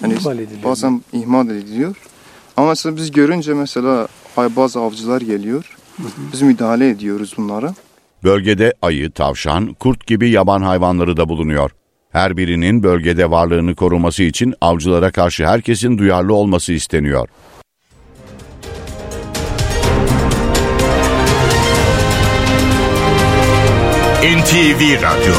yani 0.03 0.14
ihmal 0.14 0.39
bazen 0.64 1.03
ihmal 1.12 1.51
ediliyor. 1.51 1.97
Ama 2.57 2.68
mesela 2.68 2.97
biz 2.97 3.11
görünce 3.11 3.55
mesela 3.55 4.09
bazı 4.36 4.80
avcılar 4.80 5.20
geliyor. 5.20 5.78
Biz 6.33 6.43
müdahale 6.43 6.89
ediyoruz 6.89 7.35
bunlara. 7.37 7.75
Bölgede 8.25 8.75
ayı, 8.83 9.11
tavşan, 9.11 9.75
kurt 9.75 10.07
gibi 10.07 10.31
yaban 10.31 10.63
hayvanları 10.63 11.17
da 11.17 11.29
bulunuyor. 11.29 11.71
Her 12.13 12.37
birinin 12.37 12.83
bölgede 12.83 13.31
varlığını 13.31 13.75
koruması 13.75 14.23
için 14.23 14.55
avcılara 14.61 15.11
karşı 15.11 15.47
herkesin 15.47 15.99
duyarlı 15.99 16.35
olması 16.35 16.73
isteniyor. 16.73 17.29
NTV 24.23 25.03
Radyo 25.03 25.35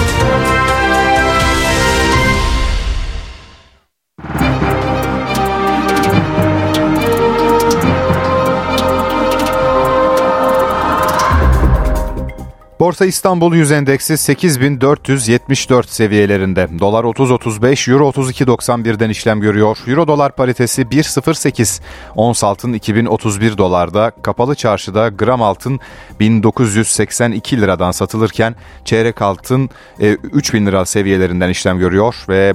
Borsa 12.89 13.05
İstanbul 13.05 13.55
Yüz 13.55 13.71
Endeksi 13.71 14.17
8474 14.17 15.89
seviyelerinde. 15.89 16.67
Dolar 16.79 17.03
30.35, 17.03 17.91
Euro 17.91 18.09
32.91'den 18.09 19.09
işlem 19.09 19.41
görüyor. 19.41 19.77
Euro 19.87 20.07
dolar 20.07 20.35
paritesi 20.35 20.81
1.08. 20.81 21.81
Ons 22.15 22.43
altın 22.43 22.73
2031 22.73 23.57
dolarda. 23.57 24.11
Kapalı 24.21 24.55
çarşıda 24.55 25.09
gram 25.09 25.41
altın 25.41 25.79
1982 26.19 27.61
liradan 27.61 27.91
satılırken 27.91 28.55
çeyrek 28.85 29.21
altın 29.21 29.69
3000 29.99 30.61
e, 30.61 30.65
lira 30.65 30.85
seviyelerinden 30.85 31.49
işlem 31.49 31.79
görüyor 31.79 32.15
ve 32.29 32.53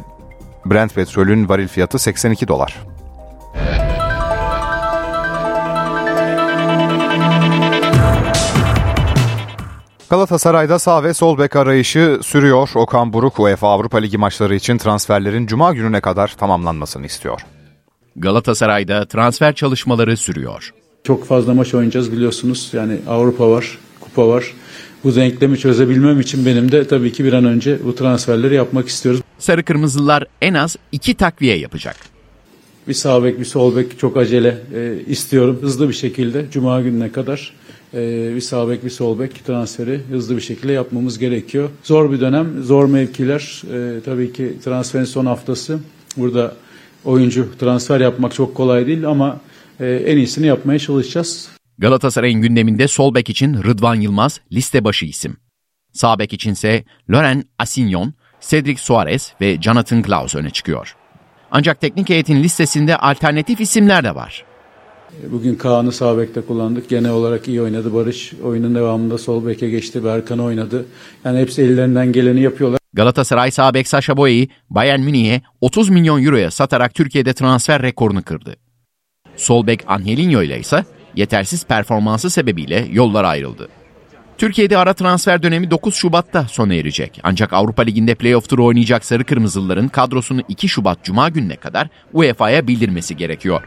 Brent 0.66 0.95
petrolün 0.95 1.49
varil 1.49 1.68
fiyatı 1.68 1.99
82 1.99 2.49
dolar. 2.49 2.76
Galatasaray'da 10.15 10.79
sağ 10.79 11.05
ve 11.05 11.15
sol 11.15 11.39
bek 11.39 11.57
arayışı 11.57 12.19
sürüyor. 12.23 12.71
Okan 12.75 13.12
Buruk 13.12 13.41
UEFA 13.41 13.69
Avrupa 13.69 13.99
Ligi 13.99 14.19
maçları 14.19 14.55
için 14.55 14.79
transferlerin 14.79 15.47
cuma 15.47 15.73
gününe 15.73 16.01
kadar 16.01 16.29
tamamlanmasını 16.29 17.07
istiyor. 17.07 17.41
Galatasaray'da 18.17 19.07
transfer 19.07 19.55
çalışmaları 19.55 20.17
sürüyor. 20.17 20.75
Çok 21.05 21.25
fazla 21.25 21.55
maç 21.55 21.75
oynayacağız 21.75 22.12
biliyorsunuz. 22.12 22.71
Yani 22.73 22.99
Avrupa 23.09 23.51
var, 23.51 23.79
kupa 24.01 24.29
var. 24.29 24.55
Bu 25.05 25.15
denklemi 25.17 25.59
çözebilmem 25.59 26.21
için 26.21 26.47
benim 26.47 26.73
de 26.73 26.87
tabii 26.87 27.12
ki 27.12 27.25
bir 27.25 27.33
an 27.33 27.45
önce 27.45 27.79
bu 27.85 27.95
transferleri 27.95 28.55
yapmak 28.55 28.89
istiyoruz. 28.89 29.21
Sarı 29.39 29.65
Kırmızılar 29.65 30.25
en 30.43 30.55
az 30.55 30.77
iki 30.93 31.15
takviye 31.15 31.59
yapacak. 31.59 31.97
Bir 32.89 32.95
sağ 32.95 33.25
bek 33.25 33.41
bir 33.41 33.45
sol 33.45 33.77
bek 33.77 33.99
çok 33.99 34.17
acele 34.17 34.59
e, 34.75 34.97
istiyorum 35.07 35.59
hızlı 35.62 35.89
bir 35.89 35.95
şekilde 35.95 36.47
Cuma 36.51 36.81
gününe 36.81 37.12
kadar 37.12 37.53
e, 37.95 38.34
bir 38.34 38.40
sağ 38.40 38.68
bek 38.68 38.84
bir 38.84 38.90
sol 38.90 39.18
bek 39.18 39.45
transferi 39.47 40.01
hızlı 40.11 40.36
bir 40.36 40.40
şekilde 40.40 40.72
yapmamız 40.72 41.18
gerekiyor. 41.18 41.70
Zor 41.82 42.12
bir 42.12 42.20
dönem, 42.20 42.62
zor 42.62 42.86
mevkiler. 42.86 43.62
E, 43.72 44.01
tabii 44.01 44.32
ki 44.32 44.57
transferin 44.64 45.05
son 45.05 45.26
haftası. 45.26 45.78
Burada 46.16 46.57
oyuncu 47.05 47.49
transfer 47.59 48.01
yapmak 48.01 48.34
çok 48.34 48.55
kolay 48.55 48.86
değil 48.86 49.07
ama 49.07 49.40
e, 49.80 49.86
en 49.86 50.16
iyisini 50.16 50.47
yapmaya 50.47 50.78
çalışacağız. 50.78 51.49
Galatasaray'ın 51.78 52.40
gündeminde 52.40 52.88
sol 52.88 53.14
bek 53.14 53.30
için 53.30 53.55
Rıdvan 53.55 53.95
Yılmaz 53.95 54.40
liste 54.53 54.84
başı 54.84 55.07
isim. 55.07 55.36
Sağ 55.92 56.18
bek 56.18 56.32
içinse 56.32 56.84
Loren 57.11 57.45
Asignon, 57.59 58.14
Cedric 58.40 58.80
Suarez 58.80 59.32
ve 59.40 59.62
Jonathan 59.62 60.03
Klaus 60.03 60.34
öne 60.34 60.51
çıkıyor. 60.51 60.97
Ancak 61.51 61.80
teknik 61.80 62.09
heyetin 62.09 62.42
listesinde 62.42 62.97
alternatif 62.97 63.61
isimler 63.61 64.05
de 64.05 64.14
var. 64.14 64.45
Bugün 65.31 65.55
Kaan'ı 65.55 65.93
sağ 65.93 66.19
bekte 66.19 66.41
kullandık. 66.41 66.89
Genel 66.89 67.11
olarak 67.11 67.49
iyi 67.49 67.62
oynadı. 67.62 67.95
Barış 67.95 68.33
oyunun 68.45 68.75
devamında 68.75 69.19
sol 69.19 69.47
beke 69.47 69.71
geçti. 69.71 70.05
Berkan 70.05 70.39
oynadı. 70.39 70.87
Yani 71.25 71.41
hepsi 71.41 71.62
ellerinden 71.62 72.12
geleni 72.12 72.41
yapıyorlar. 72.41 72.79
Galatasaray 72.93 73.51
sağ 73.51 73.75
bek 73.75 73.89
Saşa 73.89 74.17
Boya'yı 74.17 74.49
Bayern 74.71 75.01
Münih'e 75.01 75.43
30 75.61 75.89
milyon 75.89 76.25
euroya 76.25 76.51
satarak 76.51 76.95
Türkiye'de 76.95 77.33
transfer 77.33 77.83
rekorunu 77.83 78.23
kırdı. 78.23 78.57
Sol 79.37 79.67
bek 79.67 79.81
Angelinho 79.87 80.43
ile 80.43 80.61
ise 80.61 80.85
yetersiz 81.17 81.65
performansı 81.65 82.31
sebebiyle 82.31 82.89
yollar 82.93 83.25
ayrıldı. 83.25 83.69
Türkiye'de 84.39 84.79
ara 84.79 84.95
transfer 84.95 85.43
dönemi 85.43 85.71
9 85.71 85.95
Şubat'ta 85.95 86.49
sona 86.49 86.75
erecek. 86.75 87.21
Ancak 87.23 87.53
Avrupa 87.53 87.83
Ligi'nde 87.83 88.15
playoff 88.15 88.49
turu 88.49 88.65
oynayacak 88.65 89.05
Sarı 89.05 89.25
Kırmızılıların 89.25 89.89
kadrosunu 89.89 90.43
2 90.49 90.69
Şubat 90.69 91.05
Cuma 91.05 91.29
gününe 91.29 91.57
kadar 91.57 91.89
UEFA'ya 92.12 92.67
bildirmesi 92.67 93.17
gerekiyor. 93.17 93.62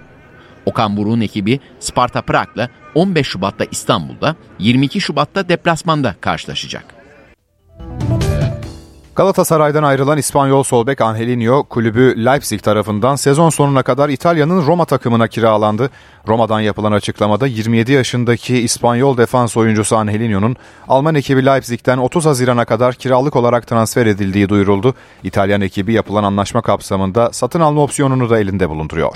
Okan 0.68 0.98
Buruk'un 0.98 1.22
ekibi 1.22 1.60
Sparta 1.80 2.22
Prag'la 2.22 2.70
15 2.96 3.28
Şubat'ta 3.28 3.66
İstanbul'da, 3.72 4.36
22 4.60 5.02
Şubat'ta 5.02 5.50
deplasmanda 5.50 6.16
karşılaşacak. 6.22 6.98
Galatasaray'dan 9.18 9.84
ayrılan 9.84 10.18
İspanyol 10.18 10.64
solbek 10.64 11.02
Angelinho 11.02 11.64
kulübü 11.64 12.26
Leipzig 12.26 12.62
tarafından 12.62 13.16
sezon 13.16 13.50
sonuna 13.50 13.84
kadar 13.84 14.10
İtalya'nın 14.10 14.68
Roma 14.68 14.86
takımına 14.86 15.28
kiralandı. 15.28 15.90
Roma'dan 16.28 16.60
yapılan 16.60 16.92
açıklamada 16.92 17.48
27 17.48 17.92
yaşındaki 17.92 18.58
İspanyol 18.58 19.18
defans 19.18 19.58
oyuncusu 19.58 19.96
Angelinho'nun 19.96 20.56
Alman 20.88 21.16
ekibi 21.16 21.46
Leipzig'ten 21.46 21.98
30 21.98 22.26
Haziran'a 22.26 22.66
kadar 22.66 22.96
kiralık 22.96 23.36
olarak 23.36 23.68
transfer 23.68 24.06
edildiği 24.06 24.50
duyuruldu. 24.50 24.94
İtalyan 25.24 25.62
ekibi 25.62 25.94
yapılan 25.94 26.24
anlaşma 26.24 26.62
kapsamında 26.62 27.30
satın 27.32 27.62
alma 27.62 27.82
opsiyonunu 27.82 28.30
da 28.30 28.40
elinde 28.40 28.70
bulunduruyor. 28.70 29.16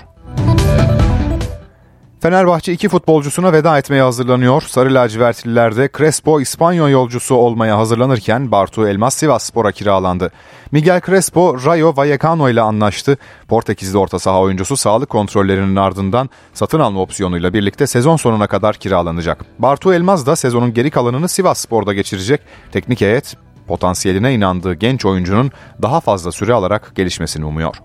Fenerbahçe 2.21 2.73
iki 2.73 2.89
futbolcusuna 2.89 3.53
veda 3.53 3.77
etmeye 3.77 4.01
hazırlanıyor. 4.01 4.61
Sarı 4.61 4.93
lacivertlilerde 4.93 5.89
Crespo 5.97 6.41
İspanyol 6.41 6.89
yolcusu 6.89 7.35
olmaya 7.35 7.77
hazırlanırken 7.77 8.51
Bartu 8.51 8.87
Elmas 8.87 9.15
Sivas 9.15 9.43
Spor'a 9.43 9.71
kiralandı. 9.71 10.31
Miguel 10.71 11.01
Crespo 11.05 11.65
Rayo 11.65 11.93
Vallecano 11.95 12.49
ile 12.49 12.61
anlaştı. 12.61 13.17
Portekizli 13.47 13.97
orta 13.97 14.19
saha 14.19 14.39
oyuncusu 14.41 14.77
sağlık 14.77 15.09
kontrollerinin 15.09 15.75
ardından 15.75 16.29
satın 16.53 16.79
alma 16.79 17.01
opsiyonuyla 17.01 17.53
birlikte 17.53 17.87
sezon 17.87 18.15
sonuna 18.15 18.47
kadar 18.47 18.75
kiralanacak. 18.75 19.45
Bartu 19.59 19.93
Elmas 19.93 20.25
da 20.25 20.35
sezonun 20.35 20.73
geri 20.73 20.91
kalanını 20.91 21.29
Sivas 21.29 21.59
Spor'da 21.59 21.93
geçirecek. 21.93 22.41
Teknik 22.71 23.01
heyet 23.01 23.37
potansiyeline 23.67 24.33
inandığı 24.33 24.73
genç 24.73 25.05
oyuncunun 25.05 25.51
daha 25.81 25.99
fazla 25.99 26.31
süre 26.31 26.53
alarak 26.53 26.91
gelişmesini 26.95 27.45
umuyor. 27.45 27.75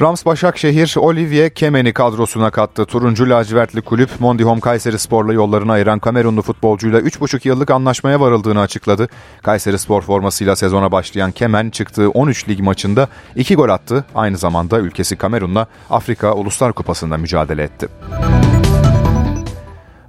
Rams 0.00 0.26
Başakşehir 0.26 0.94
Olivier 0.96 1.50
Kemen'i 1.50 1.92
kadrosuna 1.92 2.50
kattı. 2.50 2.84
Turuncu 2.84 3.30
lacivertli 3.30 3.82
kulüp 3.82 4.10
Mondihom 4.20 4.60
Kayseri 4.60 4.98
Spor'la 4.98 5.32
yollarını 5.32 5.72
ayıran 5.72 5.98
Kamerunlu 5.98 6.42
futbolcuyla 6.42 7.00
3,5 7.00 7.48
yıllık 7.48 7.70
anlaşmaya 7.70 8.20
varıldığını 8.20 8.60
açıkladı. 8.60 9.08
Kayseri 9.42 9.78
Spor 9.78 10.02
formasıyla 10.02 10.56
sezona 10.56 10.92
başlayan 10.92 11.32
Kemen 11.32 11.70
çıktığı 11.70 12.10
13 12.10 12.48
lig 12.48 12.60
maçında 12.60 13.08
2 13.36 13.54
gol 13.54 13.68
attı. 13.68 14.04
Aynı 14.14 14.36
zamanda 14.36 14.78
ülkesi 14.78 15.16
Kamerun'la 15.16 15.66
Afrika 15.90 16.34
Uluslar 16.34 16.72
Kupası'nda 16.72 17.16
mücadele 17.16 17.62
etti. 17.62 17.88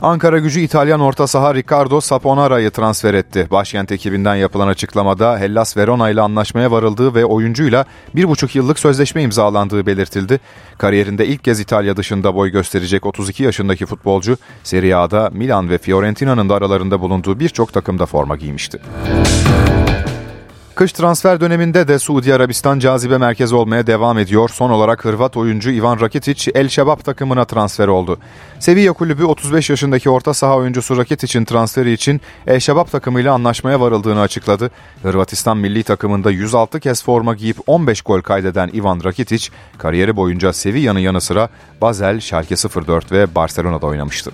Ankara 0.06 0.40
gücü 0.40 0.60
İtalyan 0.60 1.00
orta 1.00 1.28
saha 1.28 1.56
Ricardo 1.56 2.02
Saponara'yı 2.02 2.72
transfer 2.72 3.14
etti. 3.14 3.48
Başkent 3.52 3.92
ekibinden 3.92 4.36
yapılan 4.36 4.68
açıklamada 4.68 5.40
Hellas 5.40 5.78
Verona 5.78 6.10
ile 6.10 6.22
anlaşmaya 6.22 6.72
varıldığı 6.72 7.16
ve 7.16 7.26
oyuncuyla 7.26 7.86
bir 8.16 8.30
buçuk 8.30 8.56
yıllık 8.56 8.80
sözleşme 8.80 9.22
imzalandığı 9.22 9.86
belirtildi. 9.86 10.40
Kariyerinde 10.78 11.28
ilk 11.28 11.44
kez 11.44 11.60
İtalya 11.60 11.98
dışında 11.98 12.36
boy 12.36 12.52
gösterecek 12.52 13.06
32 13.06 13.44
yaşındaki 13.44 13.86
futbolcu 13.86 14.38
Serie 14.64 14.94
A'da 14.94 15.30
Milan 15.34 15.70
ve 15.70 15.78
Fiorentina'nın 15.78 16.50
da 16.50 16.56
aralarında 16.56 17.02
bulunduğu 17.02 17.40
birçok 17.40 17.74
takımda 17.74 18.06
forma 18.06 18.36
giymişti. 18.36 18.80
Kış 20.76 20.92
transfer 20.92 21.42
döneminde 21.42 21.88
de 21.88 22.00
Suudi 22.00 22.34
Arabistan 22.34 22.80
cazibe 22.80 23.18
merkezi 23.18 23.56
olmaya 23.56 23.88
devam 23.88 24.18
ediyor. 24.18 24.50
Son 24.50 24.70
olarak 24.70 25.06
Hırvat 25.06 25.38
oyuncu 25.38 25.72
Ivan 25.72 26.02
Rakitic 26.02 26.52
El 26.56 26.70
Şebab 26.70 27.00
takımına 27.00 27.46
transfer 27.46 27.88
oldu. 27.88 28.18
Sevilla 28.60 28.94
kulübü 28.94 29.24
35 29.24 29.70
yaşındaki 29.70 30.10
orta 30.10 30.34
saha 30.34 30.56
oyuncusu 30.56 30.98
Rakitic'in 30.98 31.46
transferi 31.46 31.92
için 31.92 32.22
El 32.48 32.60
Şebab 32.60 32.88
takımıyla 32.88 33.34
anlaşmaya 33.34 33.82
varıldığını 33.82 34.22
açıkladı. 34.22 34.72
Hırvatistan 35.04 35.58
milli 35.58 35.84
takımında 35.84 36.32
106 36.32 36.80
kez 36.80 37.04
forma 37.04 37.34
giyip 37.34 37.58
15 37.68 38.02
gol 38.02 38.22
kaydeden 38.22 38.70
Ivan 38.74 39.02
Rakitic 39.04 39.48
kariyeri 39.78 40.16
boyunca 40.16 40.54
Sevilla'nın 40.54 41.00
yanı 41.00 41.22
sıra 41.22 41.50
Basel, 41.82 42.20
Schalke 42.20 42.56
04 42.56 43.12
ve 43.12 43.36
Barcelona'da 43.36 43.86
oynamıştı. 43.86 44.32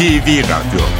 NTV 0.00 0.48
Radyo 0.48 0.99